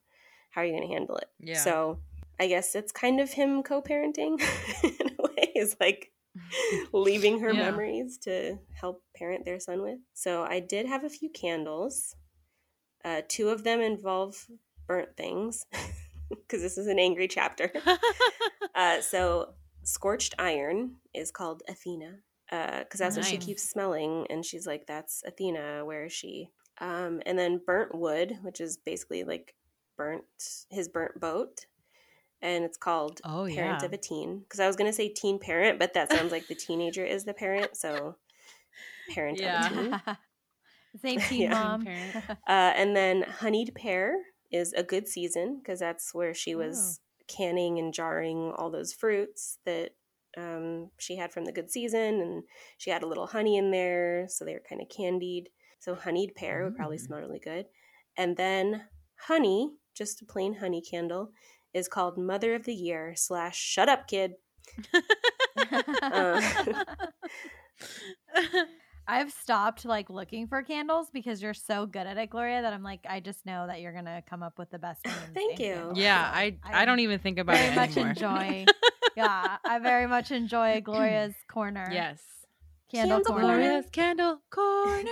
How 0.51 0.61
are 0.63 0.65
you 0.65 0.73
going 0.73 0.87
to 0.87 0.95
handle 0.95 1.17
it? 1.17 1.29
Yeah. 1.39 1.55
So 1.63 2.01
I 2.41 2.47
guess 2.49 2.75
it's 2.75 2.91
kind 2.91 3.21
of 3.21 3.31
him 3.31 3.63
co 3.63 3.83
parenting 3.83 4.41
in 4.83 5.11
a 5.19 5.23
way, 5.23 5.53
is 5.55 5.77
like 5.79 6.11
leaving 6.93 7.41
her 7.41 7.53
Yeah. 7.53 7.71
memories 7.71 8.17
to 8.23 8.59
help 8.73 9.03
parent 9.15 9.45
their 9.45 9.61
son 9.61 9.83
with. 9.83 9.99
So 10.15 10.43
I 10.43 10.61
did 10.61 10.87
have 10.87 11.05
a 11.05 11.11
few 11.11 11.29
candles. 11.29 12.17
Uh, 13.05 13.21
two 13.29 13.51
of 13.51 13.63
them 13.63 13.81
involve 13.81 14.47
burnt 14.87 15.17
things 15.17 15.67
because 16.31 16.63
this 16.63 16.79
is 16.79 16.87
an 16.87 16.99
angry 16.99 17.29
chapter. 17.29 17.71
Uh, 18.75 19.01
so 19.03 19.55
scorched 19.83 20.35
iron 20.39 20.97
is 21.15 21.31
called 21.31 21.63
Athena 21.69 22.21
because 22.51 22.99
that's 22.99 23.17
what 23.17 23.25
she 23.27 23.37
keeps 23.39 23.63
smelling, 23.63 24.27
and 24.31 24.45
she's 24.45 24.67
like, 24.67 24.87
"That's 24.87 25.23
Athena. 25.27 25.85
Where 25.85 26.07
is 26.07 26.13
she?" 26.13 26.51
Um, 26.81 27.21
and 27.27 27.39
then 27.39 27.61
burnt 27.65 27.95
wood, 27.95 28.39
which 28.43 28.61
is 28.61 28.77
basically 28.79 29.25
like 29.25 29.55
burnt 29.97 30.25
his 30.71 30.89
burnt 30.89 31.21
boat, 31.21 31.67
and 32.43 32.65
it's 32.65 32.77
called 32.79 33.21
Oh, 33.25 33.47
parent 33.47 33.83
yeah. 33.83 33.87
of 33.87 33.93
a 33.93 33.99
teen. 33.99 34.41
Because 34.41 34.61
I 34.61 34.67
was 34.67 34.77
gonna 34.77 34.93
say 34.93 35.09
teen 35.09 35.39
parent, 35.39 35.79
but 35.79 35.95
that 35.95 36.11
sounds 36.11 36.33
like 36.33 36.49
the 36.49 36.55
teenager 36.55 37.05
is 37.05 37.25
the 37.25 37.35
parent, 37.35 37.77
so 37.77 38.17
parent 39.09 39.41
Yeah. 39.41 39.55
of 39.57 39.61
a 39.61 39.69
teen. 39.69 39.93
Same 41.03 41.21
team, 41.29 41.51
Yeah. 41.51 41.51
mom. 41.51 41.87
Uh, 42.49 42.73
and 42.75 42.97
then 42.97 43.23
honeyed 43.23 43.75
pear 43.75 44.17
is 44.51 44.73
a 44.73 44.83
good 44.83 45.07
season 45.07 45.59
because 45.63 45.79
that's 45.79 46.13
where 46.13 46.35
she 46.35 46.55
was 46.55 47.01
canning 47.29 47.79
and 47.79 47.95
jarring 47.95 48.53
all 48.57 48.71
those 48.71 48.93
fruits 48.93 49.59
that 49.65 49.91
um, 50.37 50.91
she 50.99 51.17
had 51.17 51.33
from 51.33 51.45
the 51.45 51.53
good 51.53 51.71
season, 51.71 52.21
and 52.21 52.43
she 52.79 52.91
had 52.91 53.03
a 53.03 53.07
little 53.07 53.27
honey 53.27 53.57
in 53.57 53.71
there, 53.71 54.27
so 54.29 54.45
they 54.45 54.55
were 54.55 54.63
kind 54.69 54.81
of 54.81 54.89
candied. 54.89 55.51
So 55.79 55.95
honeyed 55.95 56.35
pear 56.35 56.65
would 56.65 56.75
probably 56.77 56.99
Mm. 56.99 57.07
smell 57.07 57.21
really 57.21 57.39
good. 57.41 57.67
And 58.17 58.37
then 58.37 58.83
honey, 59.17 59.73
just 59.95 60.23
a 60.23 60.27
plain 60.27 60.55
honey 60.55 60.83
candle, 60.83 61.33
is 61.75 61.89
called 61.89 62.19
Mother 62.19 62.55
of 62.55 62.65
the 62.65 62.75
Year 62.75 63.15
slash 63.17 63.59
Shut 63.59 63.89
Up 63.89 64.07
Kid. 64.09 64.33
Uh, 66.03 66.41
I've 69.09 69.33
stopped 69.33 69.85
like 69.85 70.09
looking 70.09 70.47
for 70.47 70.63
candles 70.63 71.09
because 71.13 71.43
you're 71.43 71.55
so 71.55 71.85
good 71.87 72.07
at 72.07 72.17
it, 72.17 72.31
Gloria, 72.31 72.63
that 72.63 72.73
I'm 72.73 72.83
like, 72.85 73.01
I 73.09 73.19
just 73.21 73.45
know 73.45 73.67
that 73.67 73.81
you're 73.81 73.93
gonna 73.93 74.23
come 74.29 74.43
up 74.43 74.57
with 74.59 74.71
the 74.71 74.79
best 74.79 75.05
names. 75.05 75.17
Thank 75.35 75.59
you. 75.59 75.75
candles. 75.75 75.99
yeah, 75.99 76.31
I, 76.33 76.57
I 76.63 76.83
I 76.83 76.85
don't 76.85 77.01
even 77.01 77.19
think 77.19 77.39
about 77.39 77.57
very 77.57 77.73
it 77.73 77.75
much 77.75 77.97
anymore. 77.97 78.11
enjoy. 78.11 78.67
yeah, 79.17 79.57
I 79.65 79.79
very 79.81 80.07
much 80.07 80.31
enjoy 80.31 80.81
Gloria's 80.81 81.35
corner. 81.49 81.89
yes. 81.93 82.21
candle, 82.93 83.17
Candle 83.19 83.33
corner. 83.35 83.47
corner. 83.49 83.63
Gloria's 83.63 83.91
candle 83.91 84.41
corner. 84.51 85.11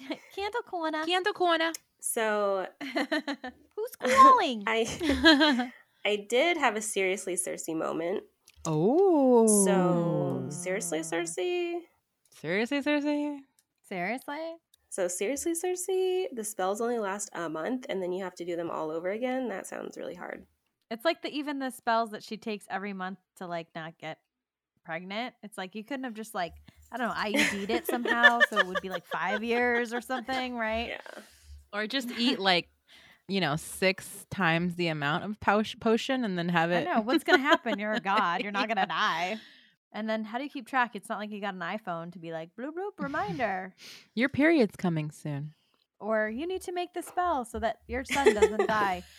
candle 0.34 0.62
corner. 0.62 1.04
Candle 1.06 1.32
corner. 1.32 1.72
So 2.00 2.66
Who's 4.02 4.14
calling? 4.14 4.64
I 4.66 5.72
I 6.04 6.26
did 6.28 6.56
have 6.56 6.76
a 6.76 6.82
seriously 6.82 7.36
Circe 7.36 7.68
moment. 7.68 8.24
oh. 8.64 9.64
So 9.64 10.46
seriously, 10.50 11.00
oh. 11.00 11.02
Circe. 11.02 11.36
Seriously, 12.40 12.82
Circe? 12.82 13.40
Seriously? 13.88 14.56
So 14.88 15.08
seriously, 15.08 15.54
Circe, 15.54 15.86
the 15.86 16.44
spells 16.44 16.80
only 16.80 16.98
last 16.98 17.30
a 17.34 17.48
month, 17.48 17.86
and 17.88 18.02
then 18.02 18.12
you 18.12 18.24
have 18.24 18.34
to 18.36 18.44
do 18.44 18.56
them 18.56 18.70
all 18.70 18.90
over 18.90 19.10
again. 19.10 19.48
That 19.48 19.66
sounds 19.66 19.96
really 19.96 20.14
hard. 20.14 20.46
It's 20.90 21.04
like 21.04 21.22
the 21.22 21.28
even 21.28 21.58
the 21.58 21.70
spells 21.70 22.10
that 22.10 22.22
she 22.22 22.36
takes 22.36 22.64
every 22.70 22.92
month 22.92 23.18
to 23.38 23.46
like 23.46 23.68
not 23.74 23.98
get 23.98 24.18
pregnant. 24.84 25.34
It's 25.42 25.58
like 25.58 25.74
you 25.74 25.84
couldn't 25.84 26.04
have 26.04 26.14
just 26.14 26.34
like 26.34 26.52
I 26.92 26.96
don't 26.96 27.08
know 27.08 27.14
IUD'd 27.14 27.70
it 27.70 27.86
somehow, 27.86 28.40
so 28.48 28.58
it 28.58 28.66
would 28.66 28.80
be 28.80 28.90
like 28.90 29.04
five 29.06 29.42
years 29.42 29.92
or 29.92 30.00
something, 30.00 30.56
right? 30.56 30.88
Yeah. 30.90 31.22
Or 31.72 31.86
just 31.86 32.10
eat 32.18 32.38
like, 32.38 32.68
you 33.28 33.40
know, 33.40 33.56
six 33.56 34.26
times 34.30 34.76
the 34.76 34.88
amount 34.88 35.24
of 35.24 35.38
potion 35.80 36.24
and 36.24 36.38
then 36.38 36.48
have 36.48 36.70
I 36.70 36.74
it. 36.76 36.84
know 36.84 37.00
what's 37.00 37.24
gonna 37.24 37.42
happen. 37.42 37.78
You're 37.78 37.92
a 37.94 38.00
god. 38.14 38.42
You're 38.42 38.52
not 38.52 38.68
gonna 38.68 38.86
die. 38.86 39.36
And 39.92 40.08
then 40.08 40.24
how 40.24 40.38
do 40.38 40.44
you 40.44 40.50
keep 40.50 40.66
track? 40.68 40.90
It's 40.94 41.08
not 41.08 41.18
like 41.18 41.30
you 41.30 41.40
got 41.40 41.54
an 41.54 41.60
iPhone 41.60 42.12
to 42.12 42.18
be 42.18 42.32
like 42.32 42.50
bloop 42.58 42.72
bloop 42.72 43.02
reminder, 43.02 43.74
Your 44.14 44.28
period's 44.28 44.76
coming 44.76 45.10
soon. 45.10 45.54
or 45.98 46.28
you 46.28 46.46
need 46.46 46.62
to 46.62 46.72
make 46.72 46.92
the 46.92 47.02
spell 47.02 47.44
so 47.44 47.58
that 47.60 47.78
your 47.88 48.04
son 48.04 48.34
doesn't 48.34 48.66
die. 48.68 49.02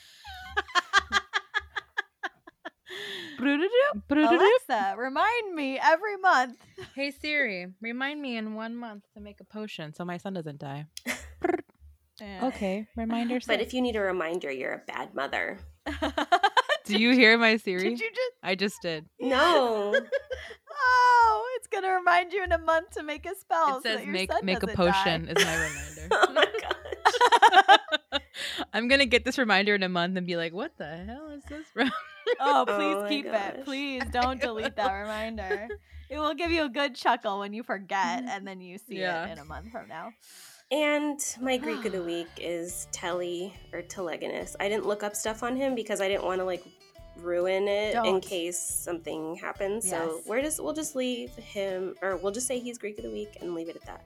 Alexa, 3.39 4.95
remind 4.97 5.53
me 5.55 5.79
every 5.81 6.17
month. 6.17 6.57
Hey 6.95 7.11
Siri, 7.11 7.67
remind 7.81 8.21
me 8.21 8.37
in 8.37 8.55
one 8.55 8.75
month 8.75 9.03
to 9.13 9.19
make 9.21 9.39
a 9.39 9.43
potion 9.43 9.93
so 9.93 10.03
my 10.05 10.17
son 10.17 10.33
doesn't 10.33 10.59
die. 10.59 10.85
Okay, 12.21 12.79
eh. 12.79 12.83
reminder. 12.95 13.39
But 13.47 13.61
if 13.61 13.73
you 13.73 13.81
need 13.81 13.95
a 13.95 14.01
reminder, 14.01 14.51
you're 14.51 14.73
a 14.73 14.81
bad 14.87 15.13
mother. 15.13 15.59
do 16.85 16.97
you 16.97 17.11
hear 17.11 17.37
my 17.37 17.57
Siri? 17.57 17.83
Did 17.89 17.99
you 17.99 18.09
just? 18.09 18.31
I 18.43 18.55
just 18.55 18.81
did. 18.81 19.05
No. 19.19 19.95
Oh, 20.79 21.47
it's 21.57 21.67
gonna 21.67 21.91
remind 21.91 22.31
you 22.31 22.43
in 22.43 22.51
a 22.51 22.57
month 22.59 22.91
to 22.91 23.03
make 23.03 23.25
a 23.25 23.33
spell. 23.35 23.77
it 23.77 23.83
says 23.83 23.97
that 23.97 24.03
your 24.05 24.13
make 24.13 24.29
make 24.43 24.61
a 24.61 24.67
potion 24.67 25.25
die. 25.25 25.31
is 25.35 25.43
my 25.43 25.55
reminder. 25.55 26.07
oh 26.11 26.31
my 26.33 26.45
gosh. 28.11 28.21
I'm 28.73 28.87
gonna 28.87 29.07
get 29.07 29.25
this 29.25 29.39
reminder 29.39 29.73
in 29.73 29.81
a 29.81 29.89
month 29.89 30.15
and 30.17 30.27
be 30.27 30.35
like, 30.37 30.53
"What 30.53 30.77
the 30.77 30.85
hell 30.85 31.29
is 31.29 31.43
this 31.49 31.65
from?" 31.73 31.91
Oh, 32.39 32.61
Oh 32.61 32.65
please 32.67 32.95
oh 32.95 33.01
my 33.03 33.09
keep 33.09 33.25
gosh. 33.25 33.53
it. 33.55 33.65
Please 33.65 34.03
don't 34.11 34.39
delete 34.39 34.75
that 34.75 34.91
reminder. 34.91 35.67
It 36.09 36.19
will 36.19 36.35
give 36.35 36.51
you 36.51 36.63
a 36.63 36.69
good 36.69 36.93
chuckle 36.93 37.39
when 37.39 37.53
you 37.53 37.63
forget 37.63 38.23
and 38.27 38.45
then 38.47 38.61
you 38.61 38.77
see 38.77 38.99
Yeah. 38.99 39.25
it 39.25 39.31
in 39.33 39.39
a 39.39 39.45
month 39.45 39.71
from 39.71 39.87
now. 39.87 40.11
And 40.71 41.19
my 41.39 41.57
Greek 41.57 41.85
of 41.85 41.93
the 41.93 42.01
week 42.13 42.27
is 42.37 42.87
Telly 42.91 43.53
or 43.71 43.81
Telegonus. 43.81 44.55
I 44.59 44.67
didn't 44.67 44.85
look 44.85 45.01
up 45.03 45.15
stuff 45.15 45.43
on 45.43 45.55
him 45.55 45.75
because 45.75 46.01
I 46.01 46.07
didn't 46.07 46.25
want 46.25 46.39
to 46.41 46.45
like 46.45 46.63
ruin 47.17 47.67
it 47.67 47.95
in 47.95 48.03
Don't. 48.03 48.21
case 48.23 48.59
something 48.59 49.35
happens. 49.35 49.89
So 49.89 50.15
Yes. 50.17 50.25
we're 50.27 50.41
just 50.41 50.61
we'll 50.61 50.73
just 50.73 50.95
leave 50.95 51.31
him, 51.35 51.95
or 52.01 52.17
we'll 52.17 52.33
just 52.33 52.47
say 52.47 52.59
he's 52.59 52.77
Greek 52.77 52.97
of 52.97 53.05
the 53.05 53.11
week 53.11 53.37
and 53.41 53.55
leave 53.55 53.69
it 53.69 53.75
at 53.77 53.85
that. 53.85 54.03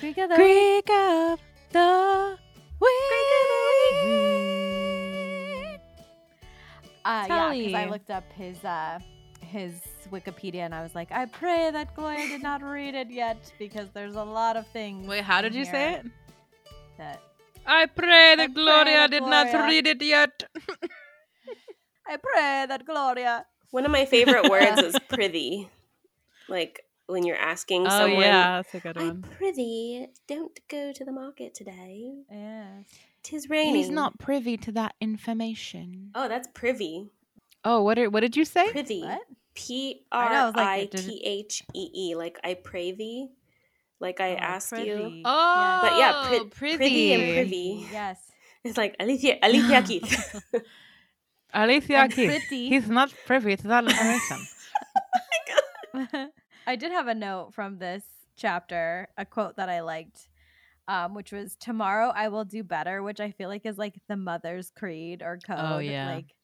Greek 0.00 0.18
of 0.18 0.28
the 0.30 0.36
Greek 0.36 0.90
of 0.90 1.40
the 1.70 2.38
week. 2.80 2.90
Uh, 7.06 7.26
yeah, 7.28 7.52
because 7.54 7.74
I 7.74 7.86
looked 7.90 8.10
up 8.10 8.24
his 8.32 8.64
uh, 8.64 8.98
his 9.54 9.80
Wikipedia 10.10 10.62
and 10.66 10.74
I 10.74 10.82
was 10.82 10.94
like, 10.94 11.12
I 11.12 11.26
pray 11.26 11.70
that 11.70 11.94
Gloria 11.94 12.26
did 12.26 12.42
not 12.42 12.60
read 12.62 12.94
it 12.94 13.08
yet 13.08 13.52
because 13.58 13.88
there's 13.94 14.16
a 14.16 14.24
lot 14.24 14.56
of 14.56 14.66
things. 14.66 15.06
Wait, 15.06 15.22
how 15.22 15.40
did 15.40 15.54
you 15.54 15.64
say 15.64 15.94
it? 15.94 16.06
That 16.98 17.22
I 17.64 17.86
pray 17.86 18.32
I 18.32 18.36
that 18.36 18.52
pray 18.52 18.62
Gloria 18.62 18.96
that 18.96 19.10
did 19.12 19.22
not 19.22 19.46
read 19.52 19.86
it 19.86 20.02
yet. 20.02 20.42
I 22.06 22.16
pray 22.16 22.66
that 22.68 22.84
Gloria. 22.84 23.46
One 23.70 23.84
of 23.84 23.92
my 23.92 24.04
favorite 24.04 24.50
words 24.54 24.82
is 24.82 24.94
prithy, 25.08 25.68
like 26.48 26.82
when 27.06 27.24
you're 27.24 27.36
asking 27.52 27.86
oh 27.86 27.90
someone. 27.90 28.20
yeah, 28.20 28.56
that's 28.56 28.74
a 28.74 28.80
good 28.80 28.96
one. 28.96 29.04
I'm 29.04 29.22
one. 29.22 29.30
prithy. 29.40 30.06
Don't 30.26 30.58
go 30.68 30.92
to 30.92 31.04
the 31.04 31.12
market 31.12 31.54
today. 31.54 32.12
Yes. 32.30 32.86
Tis 33.22 33.48
raining. 33.48 33.76
He's 33.76 33.88
not 33.88 34.18
privy 34.18 34.56
to 34.58 34.72
that 34.72 34.94
information. 35.00 36.10
Oh, 36.14 36.28
that's 36.28 36.48
privy. 36.54 37.10
Oh, 37.64 37.82
what 37.82 37.98
are, 37.98 38.10
what 38.10 38.20
did 38.20 38.36
you 38.36 38.44
say? 38.44 38.68
Prithy. 38.68 39.02
What? 39.02 39.22
P 39.54 40.04
I 40.12 40.28
know, 40.32 40.52
I 40.54 40.62
R 40.62 40.70
I 40.70 40.84
T 40.86 41.20
H 41.24 41.62
E 41.74 41.90
E. 41.94 42.14
Like 42.16 42.38
I 42.44 42.54
pray 42.54 42.92
thee. 42.92 43.28
Like 44.00 44.20
I 44.20 44.34
Oh, 44.34 44.38
ask 44.38 44.76
you. 44.76 44.94
prithy. 44.96 45.22
Oh, 45.24 45.78
But 45.82 45.96
yeah, 45.98 46.48
pri- 46.50 46.76
prithy. 46.76 46.78
prithy 46.78 47.14
and 47.14 47.32
privy. 47.34 47.86
Yes. 47.92 48.18
It's 48.64 48.78
like 48.78 48.96
Alicia 48.98 49.36
Alicia 49.42 49.82
Keith. 49.82 50.42
Alicia 51.54 51.96
And 51.98 52.12
Keys. 52.12 52.30
pretty. 52.30 52.68
He's 52.70 52.88
not 52.88 53.12
privy 53.26 53.56
to 53.56 53.68
that 53.68 53.84
information. 53.84 54.38
I 56.66 56.76
did 56.76 56.92
have 56.92 57.08
a 57.08 57.14
note 57.14 57.52
from 57.54 57.78
this 57.78 58.02
chapter, 58.36 59.08
a 59.18 59.24
quote 59.24 59.56
that 59.56 59.68
I 59.68 59.80
liked, 59.80 60.28
um, 60.88 61.14
which 61.14 61.30
was 61.30 61.56
"Tomorrow 61.56 62.10
I 62.14 62.28
will 62.28 62.44
do 62.44 62.64
better," 62.64 63.02
which 63.02 63.20
I 63.20 63.30
feel 63.30 63.48
like 63.48 63.66
is 63.66 63.76
like 63.78 64.00
the 64.08 64.16
mother's 64.16 64.70
creed 64.70 65.22
or 65.22 65.38
code. 65.46 65.58
Oh, 65.60 65.78
yeah. 65.78 66.08
Like 66.14 66.34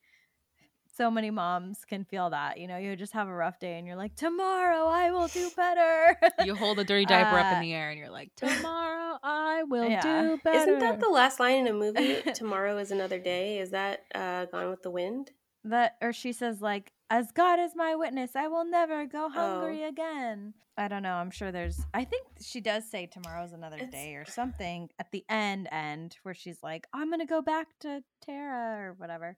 so 0.95 1.09
many 1.09 1.29
moms 1.31 1.85
can 1.85 2.03
feel 2.05 2.29
that. 2.31 2.57
You 2.59 2.67
know, 2.67 2.77
you 2.77 2.95
just 2.95 3.13
have 3.13 3.27
a 3.27 3.33
rough 3.33 3.59
day 3.59 3.77
and 3.77 3.87
you're 3.87 3.95
like, 3.95 4.15
"Tomorrow 4.15 4.87
I 4.87 5.11
will 5.11 5.27
do 5.27 5.49
better." 5.55 6.17
you 6.45 6.55
hold 6.55 6.79
a 6.79 6.83
dirty 6.83 7.05
diaper 7.13 7.37
up 7.39 7.53
Uh, 7.53 7.55
in 7.55 7.61
the 7.61 7.73
air 7.73 7.89
and 7.89 7.97
you're 7.99 8.09
like, 8.09 8.31
tomorrow 8.35 9.17
I 9.23 9.63
will 9.63 9.89
Yeah. 9.89 10.01
do 10.01 10.39
better. 10.43 10.57
Isn't 10.71 10.79
that 10.79 10.99
the 10.99 11.09
last 11.09 11.39
line 11.39 11.57
in 11.57 11.67
a 11.67 11.73
movie? 11.73 12.21
Tomorrow 12.33 12.77
is 12.77 12.91
another 12.91 13.19
day. 13.19 13.59
Is 13.59 13.71
that 13.71 14.01
uh, 14.15 14.45
Gone 14.45 14.69
with 14.69 14.83
the 14.83 14.91
Wind? 14.91 15.31
that 15.63 15.95
or 16.01 16.11
she 16.11 16.33
says 16.33 16.59
like 16.59 16.91
as 17.11 17.31
god 17.31 17.59
is 17.59 17.73
my 17.75 17.95
witness 17.95 18.35
i 18.35 18.47
will 18.47 18.65
never 18.65 19.05
go 19.05 19.25
Oh. 19.27 19.29
hungry 19.29 19.83
again 19.83 20.55
i 20.75 20.87
don't 20.87 21.03
know 21.03 21.13
i'm 21.13 21.29
sure 21.29 21.51
there's 21.51 21.79
i 21.93 22.03
think 22.03 22.25
she 22.41 22.61
does 22.61 22.89
say 22.89 23.05
tomorrow's 23.05 23.53
another 23.53 23.75
It's- 23.75 23.91
day 23.91 24.15
or 24.15 24.25
something 24.25 24.89
at 24.97 25.11
the 25.11 25.23
end 25.29 25.69
end 25.71 26.17
where 26.23 26.33
she's 26.33 26.63
like 26.63 26.87
i'm 26.93 27.11
gonna 27.11 27.27
go 27.27 27.43
back 27.43 27.67
to 27.81 28.01
tara 28.25 28.87
or 28.87 28.93
whatever 28.97 29.37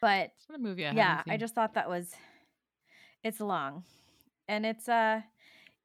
but 0.00 0.30
It's 0.36 0.48
not 0.48 0.58
a 0.58 0.62
movie 0.62 0.86
I 0.86 0.92
yeah 0.92 1.16
haven't 1.18 1.32
i 1.32 1.36
just 1.36 1.54
thought 1.54 1.74
that 1.74 1.88
was 1.88 2.12
it's 3.24 3.40
long 3.40 3.84
and 4.48 4.64
it's 4.66 4.88
uh 4.88 5.20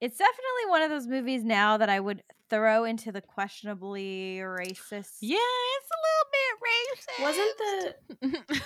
it's 0.02 0.18
definitely 0.18 0.70
one 0.70 0.82
of 0.82 0.90
those 0.90 1.08
movies 1.08 1.44
now 1.44 1.78
that 1.78 1.90
i 1.90 2.00
would 2.00 2.24
throw 2.50 2.84
into 2.84 3.12
the 3.12 3.22
questionably 3.22 4.38
racist 4.44 5.18
Yeah, 5.22 5.38
it's 5.78 5.90
a 5.98 6.00
little 6.06 6.28
bit 6.38 6.52
racist. 6.70 7.20
Wasn't 7.24 7.58
the 7.58 7.96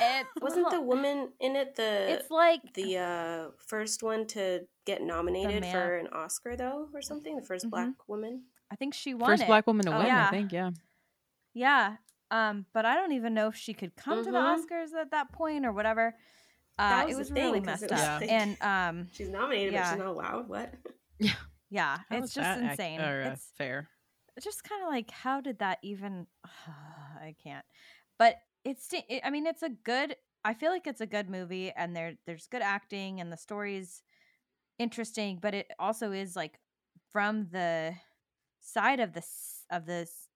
it's, 0.04 0.30
wasn't 0.42 0.70
the 0.72 0.82
woman 0.82 1.30
in 1.40 1.56
it 1.56 1.76
the 1.76 2.12
it's 2.20 2.30
like 2.30 2.62
the 2.74 2.98
uh, 2.98 3.52
first 3.66 4.04
one 4.04 4.26
to 4.28 4.62
get 4.86 5.02
nominated 5.02 5.66
for 5.66 5.96
an 5.98 6.08
Oscar 6.12 6.56
though, 6.58 6.90
or 6.94 7.02
something? 7.02 7.36
The 7.38 7.42
1st 7.44 7.66
Mhm. 7.66 7.70
black 7.70 7.94
woman. 8.08 8.44
i 8.72 8.76
think 8.76 8.94
she 8.94 9.14
won 9.14 9.30
first 9.30 9.44
it. 9.44 9.48
black 9.48 9.66
woman 9.68 9.86
to 9.86 9.96
Oh, 9.96 10.00
win? 10.00 10.08
yeah. 10.08 10.28
I 10.28 10.32
think. 10.32 10.52
Yeah. 10.52 10.72
Yeah. 11.54 11.96
Um, 12.32 12.66
but 12.74 12.86
I 12.86 12.96
don't 12.96 13.14
even 13.14 13.34
know 13.34 13.48
if 13.48 13.56
she 13.56 13.74
could 13.74 13.96
come 13.96 14.24
to 14.24 14.32
the 14.32 14.38
Mhm. 14.38 14.58
Oscars 14.66 14.94
at 14.94 15.12
that 15.12 15.32
point 15.32 15.66
or 15.66 15.72
whatever. 15.72 16.16
Uh, 16.78 16.90
That 16.90 17.04
it 17.06 17.08
was 17.08 17.18
was 17.18 17.30
the 17.30 17.36
thing, 17.36 17.64
messed 17.66 17.84
it 17.84 17.92
up. 17.92 17.98
Yeah. 18.00 18.18
like- 18.20 18.30
And 18.30 18.62
um, 18.62 19.08
She's 19.14 19.30
nominated, 19.30 19.74
Yeah. 19.74 19.84
but 19.84 19.90
she's 19.92 19.98
not 20.00 20.08
allowed. 20.08 20.48
What? 20.50 20.74
yeah, 21.70 22.00
How 22.10 22.18
it's 22.18 22.34
just 22.34 22.44
that 22.44 22.58
ac- 22.60 22.70
insane. 22.72 23.02
or, 23.02 23.24
uh, 23.24 23.32
it's 23.32 23.52
fair. 23.58 23.90
it's 24.36 24.46
just 24.46 24.64
kind 24.64 24.84
of 24.84 24.90
like, 24.90 25.10
how 25.10 25.42
did 25.42 25.60
that 25.60 25.80
even? 25.82 26.28
I 27.20 27.36
can't. 27.42 27.66
But 28.20 28.36
it's. 28.64 28.90
it- 28.94 29.22
I 29.24 29.30
mean, 29.30 29.48
it's 29.48 29.64
a 29.64 29.70
good. 29.70 30.16
I 30.46 30.54
feel 30.54 30.72
like 30.72 30.86
it's 30.88 31.02
a 31.02 31.08
good 31.08 31.30
movie, 31.30 31.72
and 31.72 31.96
there 31.96 32.14
there's 32.26 32.48
good 32.48 32.62
acting, 32.62 33.20
and 33.22 33.32
the 33.32 33.38
story's 33.38 34.04
interesting. 34.78 35.40
But 35.42 35.54
it 35.56 35.72
also 35.80 36.12
is 36.12 36.36
like 36.36 36.60
from 37.12 37.48
the 37.52 37.96
side 38.60 39.00
of 39.00 39.14
the 39.14 39.24
of 39.72 39.86
the 39.86 40.02
s- 40.04 40.27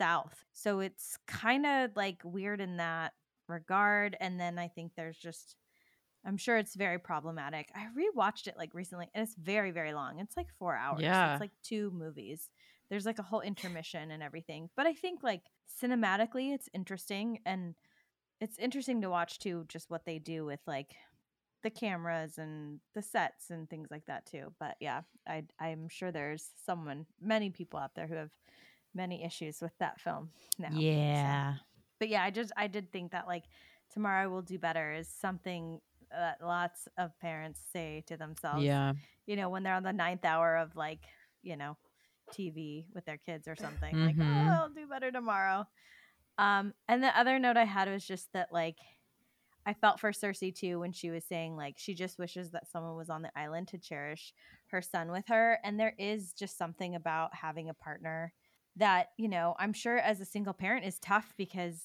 South, 0.00 0.44
so 0.52 0.80
it's 0.80 1.18
kind 1.26 1.66
of 1.66 1.90
like 1.96 2.22
weird 2.24 2.60
in 2.60 2.78
that 2.78 3.12
regard. 3.48 4.16
And 4.20 4.40
then 4.40 4.58
I 4.58 4.68
think 4.68 4.92
there's 4.96 5.18
just. 5.18 5.56
I'm 6.22 6.36
sure 6.36 6.58
it's 6.58 6.74
very 6.74 6.98
problematic. 6.98 7.70
I 7.74 7.86
rewatched 7.98 8.46
it 8.46 8.54
like 8.58 8.74
recently, 8.74 9.08
and 9.14 9.22
it's 9.22 9.34
very, 9.36 9.70
very 9.70 9.94
long. 9.94 10.18
It's 10.20 10.36
like 10.36 10.48
four 10.58 10.76
hours. 10.76 11.00
Yeah. 11.00 11.32
It's 11.32 11.40
like 11.40 11.52
two 11.62 11.90
movies 11.92 12.50
there's 12.90 13.06
like 13.06 13.18
a 13.18 13.22
whole 13.22 13.40
intermission 13.40 14.10
and 14.10 14.22
everything 14.22 14.68
but 14.76 14.86
i 14.86 14.92
think 14.92 15.22
like 15.22 15.42
cinematically 15.82 16.52
it's 16.52 16.68
interesting 16.74 17.38
and 17.46 17.74
it's 18.40 18.58
interesting 18.58 19.00
to 19.00 19.08
watch 19.08 19.38
too 19.38 19.64
just 19.68 19.90
what 19.90 20.04
they 20.04 20.18
do 20.18 20.44
with 20.44 20.60
like 20.66 20.94
the 21.62 21.70
cameras 21.70 22.38
and 22.38 22.80
the 22.94 23.02
sets 23.02 23.50
and 23.50 23.68
things 23.68 23.88
like 23.90 24.04
that 24.06 24.26
too 24.26 24.52
but 24.58 24.76
yeah 24.80 25.02
i 25.26 25.42
i'm 25.60 25.88
sure 25.88 26.10
there's 26.10 26.50
someone 26.64 27.06
many 27.20 27.50
people 27.50 27.78
out 27.78 27.94
there 27.94 28.06
who 28.06 28.14
have 28.14 28.30
many 28.94 29.24
issues 29.24 29.60
with 29.60 29.72
that 29.78 30.00
film 30.00 30.30
now 30.58 30.68
so. 31.56 31.64
but 31.98 32.08
yeah 32.08 32.22
i 32.22 32.30
just 32.30 32.52
i 32.56 32.66
did 32.66 32.90
think 32.92 33.12
that 33.12 33.26
like 33.26 33.44
tomorrow 33.92 34.28
will 34.28 34.42
do 34.42 34.58
better 34.58 34.92
is 34.92 35.08
something 35.08 35.80
that 36.10 36.38
lots 36.42 36.88
of 36.98 37.16
parents 37.20 37.60
say 37.72 38.02
to 38.06 38.16
themselves 38.16 38.62
Yeah. 38.64 38.94
you 39.26 39.36
know, 39.36 39.48
when 39.48 39.62
they're 39.62 39.74
on 39.74 39.84
the 39.84 39.92
ninth 39.92 40.24
hour 40.24 40.56
of 40.56 40.74
like, 40.74 41.00
you 41.42 41.56
know, 41.56 41.76
TV 42.32 42.86
with 42.94 43.04
their 43.04 43.16
kids 43.18 43.46
or 43.46 43.54
something. 43.54 43.94
Like, 44.06 44.16
oh, 44.18 44.22
Mhm. 44.22 44.48
I'll 44.58 44.68
do 44.70 44.86
better 44.88 45.12
tomorrow. 45.12 45.66
Um, 46.38 46.74
and 46.88 47.00
the 47.02 47.16
other 47.16 47.38
note 47.38 47.56
I 47.56 47.64
had 47.64 47.88
was 47.88 48.04
just 48.04 48.32
that 48.32 48.52
like 48.52 48.76
I 49.66 49.74
felt 49.74 50.00
for 50.00 50.12
Circe 50.12 50.42
too 50.56 50.80
when 50.80 50.90
she 50.92 51.10
was 51.10 51.24
saying 51.24 51.56
like 51.56 51.76
she 51.78 51.94
just 51.94 52.18
wishes 52.18 52.50
that 52.52 52.68
someone 52.68 52.96
was 52.96 53.10
on 53.10 53.22
the 53.22 53.30
island 53.38 53.68
to 53.68 53.78
cherish 53.78 54.32
her 54.68 54.82
son 54.82 55.10
with 55.12 55.26
her. 55.28 55.58
And 55.62 55.78
there 55.78 55.94
is 55.98 56.32
just 56.32 56.56
something 56.58 56.94
about 56.96 57.34
having 57.36 57.68
a 57.68 57.74
partner 57.74 58.32
that, 58.76 59.08
you 59.18 59.28
know, 59.28 59.54
I'm 59.58 59.72
sure 59.72 59.98
as 59.98 60.20
a 60.20 60.24
single 60.24 60.54
parent 60.54 60.84
is 60.86 60.98
tough 60.98 61.34
because 61.36 61.80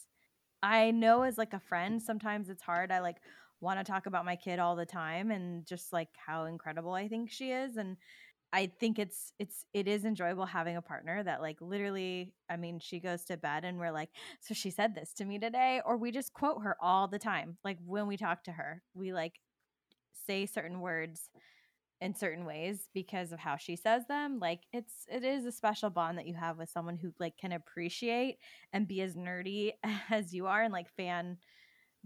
I 0.64 0.92
know 0.92 1.24
as 1.24 1.38
like 1.38 1.54
a 1.54 1.60
friend, 1.60 2.02
sometimes 2.02 2.50
it's 2.50 2.62
hard. 2.64 2.92
I 2.92 3.00
like 3.00 3.18
want 3.62 3.80
to 3.80 3.90
talk 3.90 4.06
about 4.06 4.26
my 4.26 4.36
kid 4.36 4.60
all 4.60 4.76
the 4.76 4.86
time 4.86 5.32
and 5.32 5.66
just 5.66 5.94
like 5.94 6.10
how 6.16 6.46
incredible 6.46 6.94
I 6.94 7.08
think 7.08 7.32
she 7.32 7.52
is 7.52 7.78
and 7.78 7.98
I 8.54 8.68
think 8.80 9.00
it's 9.00 9.34
it's 9.40 9.66
it 9.74 9.88
is 9.88 10.06
enjoyable 10.06 10.46
having 10.46 10.78
a 10.78 10.82
partner 10.82 11.22
that 11.24 11.42
like 11.42 11.58
literally 11.62 12.34
I 12.50 12.58
mean 12.58 12.80
she 12.80 13.00
goes 13.00 13.26
to 13.26 13.38
bed 13.38 13.66
and 13.66 13.78
we're 13.80 13.92
like 13.92 14.10
so 14.42 14.54
she 14.54 14.72
said 14.72 14.96
this 14.96 15.14
to 15.16 15.26
me 15.26 15.40
today 15.40 15.82
or 15.86 15.98
we 15.98 16.12
just 16.12 16.34
quote 16.34 16.64
her 16.64 16.78
all 16.82 17.08
the 17.08 17.20
time 17.20 17.58
like 17.66 17.78
when 17.86 18.08
we 18.08 18.18
talk 18.18 18.44
to 18.46 18.54
her 18.54 18.82
we 18.94 19.14
like 19.14 19.34
say 20.28 20.46
certain 20.46 20.80
words 20.80 21.30
in 22.06 22.16
certain 22.16 22.46
ways 22.46 22.90
because 22.94 23.32
of 23.32 23.40
how 23.40 23.58
she 23.58 23.76
says 23.76 24.04
them 24.08 24.40
like 24.40 24.62
it's 24.72 25.06
it 25.12 25.24
is 25.24 25.46
a 25.46 25.52
special 25.52 25.90
bond 25.90 26.18
that 26.18 26.28
you 26.28 26.34
have 26.36 26.58
with 26.58 26.70
someone 26.70 26.98
who 26.98 27.12
like 27.20 27.36
can 27.38 27.52
appreciate 27.52 28.38
and 28.74 28.88
be 28.88 29.02
as 29.02 29.16
nerdy 29.16 29.72
as 30.10 30.34
you 30.34 30.48
are 30.48 30.64
and 30.64 30.74
like 30.74 30.90
fan 30.96 31.38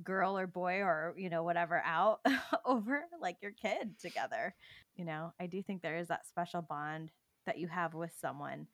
girl 0.01 0.37
or 0.37 0.47
boy 0.47 0.75
or 0.75 1.13
you 1.17 1.29
know 1.29 1.43
whatever 1.43 1.81
out 1.85 2.21
over 2.65 3.03
like 3.21 3.35
your 3.41 3.51
kid 3.51 3.99
together 3.99 4.55
you 4.99 5.05
know? 5.05 5.33
I 5.39 5.47
do 5.47 5.63
think 5.63 5.81
there 5.81 5.97
is 5.97 6.09
that 6.09 6.27
special 6.27 6.61
bond 6.61 7.11
that 7.45 7.57
you 7.57 7.69
have 7.69 7.93
with 7.93 8.11
someone 8.19 8.67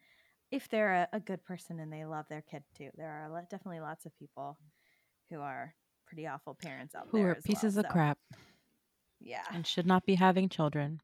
if 0.51 0.67
they're 0.67 0.93
a, 0.93 1.07
a 1.13 1.19
good 1.19 1.43
person 1.45 1.79
and 1.79 1.93
they 1.93 2.03
love 2.03 2.25
their 2.29 2.41
kid 2.41 2.63
too. 2.75 2.89
There 2.97 3.09
are 3.09 3.29
lo- 3.29 3.45
definitely 3.49 3.79
lots 3.79 4.05
of 4.07 4.17
people 4.17 4.57
who 5.29 5.39
are 5.39 5.75
pretty 6.07 6.25
awful 6.25 6.55
parents 6.55 6.95
out 6.95 7.11
there 7.11 7.21
Who 7.21 7.29
are 7.29 7.35
pieces 7.35 7.75
well, 7.75 7.85
of 7.85 7.89
so, 7.89 7.93
crap. 7.93 8.17
Yeah. 9.21 9.43
And 9.53 9.65
should 9.67 9.85
not 9.85 10.05
be 10.05 10.15
having 10.15 10.49
children. 10.49 10.99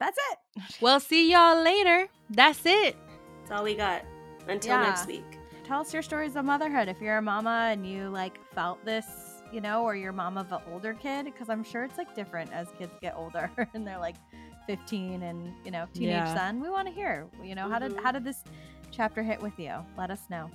That's 0.00 0.18
it 0.32 0.38
Well, 0.80 1.00
see 1.00 1.30
y'all 1.32 1.62
later. 1.62 2.08
That's 2.30 2.64
it. 2.64 2.96
That's 3.40 3.50
all 3.52 3.64
we 3.64 3.74
got. 3.74 4.02
Until 4.48 4.76
Yeah. 4.76 4.82
next 4.90 5.06
week. 5.06 5.24
tell 5.64 5.80
us 5.80 5.92
your 5.92 6.02
stories 6.02 6.36
of 6.36 6.44
motherhood 6.44 6.88
if 6.88 7.00
you're 7.00 7.18
a 7.18 7.22
mama 7.22 7.68
and 7.72 7.86
you 7.86 8.08
like 8.08 8.38
felt 8.54 8.84
this 8.84 9.06
you 9.52 9.60
know 9.60 9.82
or 9.84 9.94
you're 9.96 10.12
mom 10.12 10.36
of 10.38 10.50
an 10.52 10.60
older 10.72 10.92
kid 10.94 11.24
because 11.24 11.48
i'm 11.48 11.62
sure 11.64 11.84
it's 11.84 11.98
like 11.98 12.14
different 12.14 12.52
as 12.52 12.66
kids 12.78 12.92
get 13.00 13.14
older 13.16 13.50
and 13.74 13.86
they're 13.86 13.98
like 13.98 14.16
15 14.66 15.22
and 15.22 15.52
you 15.64 15.70
know 15.70 15.86
teenage 15.94 16.24
Yeah. 16.24 16.34
son 16.34 16.60
we 16.60 16.68
want 16.70 16.86
to 16.88 16.94
hear 16.94 17.26
you 17.44 17.54
know 17.54 17.68
how 17.68 17.78
did 17.78 17.92
Mhm. 17.92 18.02
how 18.02 18.10
did 18.12 18.24
this 18.24 18.42
chapter 18.92 19.22
hit 19.22 19.40
with 19.42 19.56
you 19.58 19.72
let 19.98 20.10
us 20.10 20.22
know 20.30 20.50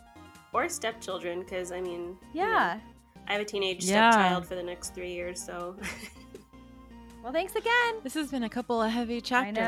Or 0.54 0.68
stepchildren, 0.68 1.40
because 1.42 1.72
I 1.72 1.80
mean, 1.80 2.18
you 2.34 2.42
know, 2.42 2.48
yeah 2.48 2.80
I 3.28 3.34
have 3.34 3.42
a 3.42 3.46
teenage 3.46 3.84
Yeah. 3.86 4.12
stepchild 4.12 4.46
for 4.48 4.56
the 4.56 4.64
next 4.64 4.94
three 4.96 5.12
years, 5.14 5.42
so 5.42 5.78
Well, 7.24 7.32
thanks 7.32 7.56
again. 7.56 7.96
This 8.04 8.16
has 8.16 8.32
been 8.32 8.44
a 8.44 8.50
couple 8.50 8.82
of 8.82 8.92
heavy 8.92 9.22
chapters. 9.22 9.56
know. 9.56 9.62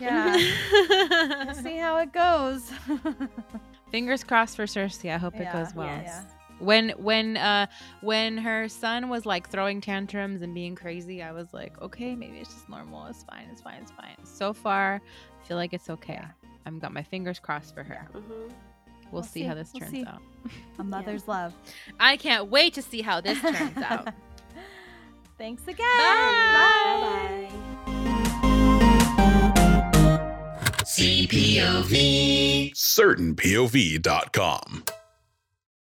Yeah. 0.00 0.36
We'll 1.46 1.54
see 1.54 1.76
how 1.78 1.98
it 1.98 2.12
goes. 2.12 2.70
Fingers 3.90 4.22
crossed 4.24 4.56
for 4.56 4.66
Circe. 4.66 5.04
I 5.04 5.16
hope 5.16 5.34
it 5.36 5.52
goes 5.52 5.74
well. 5.74 5.86
yes. 5.86 6.24
When 6.58 6.90
when 6.90 7.36
uh 7.36 7.66
when 8.00 8.38
her 8.38 8.68
son 8.68 9.08
was 9.10 9.26
like 9.26 9.50
throwing 9.50 9.80
tantrums 9.80 10.40
and 10.42 10.54
being 10.54 10.74
crazy, 10.74 11.22
I 11.22 11.32
was 11.32 11.52
like, 11.52 11.80
okay, 11.82 12.14
maybe 12.14 12.38
it's 12.38 12.52
just 12.52 12.68
normal. 12.68 13.04
It's 13.06 13.24
fine. 13.24 13.46
It's 13.52 13.60
fine. 13.60 13.82
It's 13.82 13.90
fine. 13.92 14.16
So 14.24 14.52
far, 14.54 15.02
I 15.42 15.46
feel 15.46 15.56
like 15.58 15.72
it's 15.74 15.90
okay. 15.90 16.14
Yeah. 16.14 16.28
I've 16.64 16.80
got 16.80 16.92
my 16.94 17.02
fingers 17.02 17.38
crossed 17.38 17.74
for 17.74 17.82
her. 17.82 18.08
mhm. 18.14 18.22
We'll, 18.28 18.50
We'll 19.12 19.22
see, 19.22 19.40
see. 19.40 19.42
how 19.42 19.54
this 19.54 19.70
We'll 19.72 19.80
turns 19.82 19.92
see. 19.92 20.04
out. 20.04 20.20
A 20.78 20.84
mother's 20.96 21.28
love. 21.28 21.52
I 22.00 22.16
can't 22.16 22.48
wait 22.48 22.74
to 22.74 22.82
see 22.82 23.02
how 23.02 23.20
this 23.20 23.40
turns 23.40 23.76
out. 23.78 24.08
Thanks 25.38 25.62
again. 25.68 25.86
Bye 25.98 27.00
bye. 27.02 27.48
CPOV. 30.84 32.72
CertainPOV.com. 32.74 34.84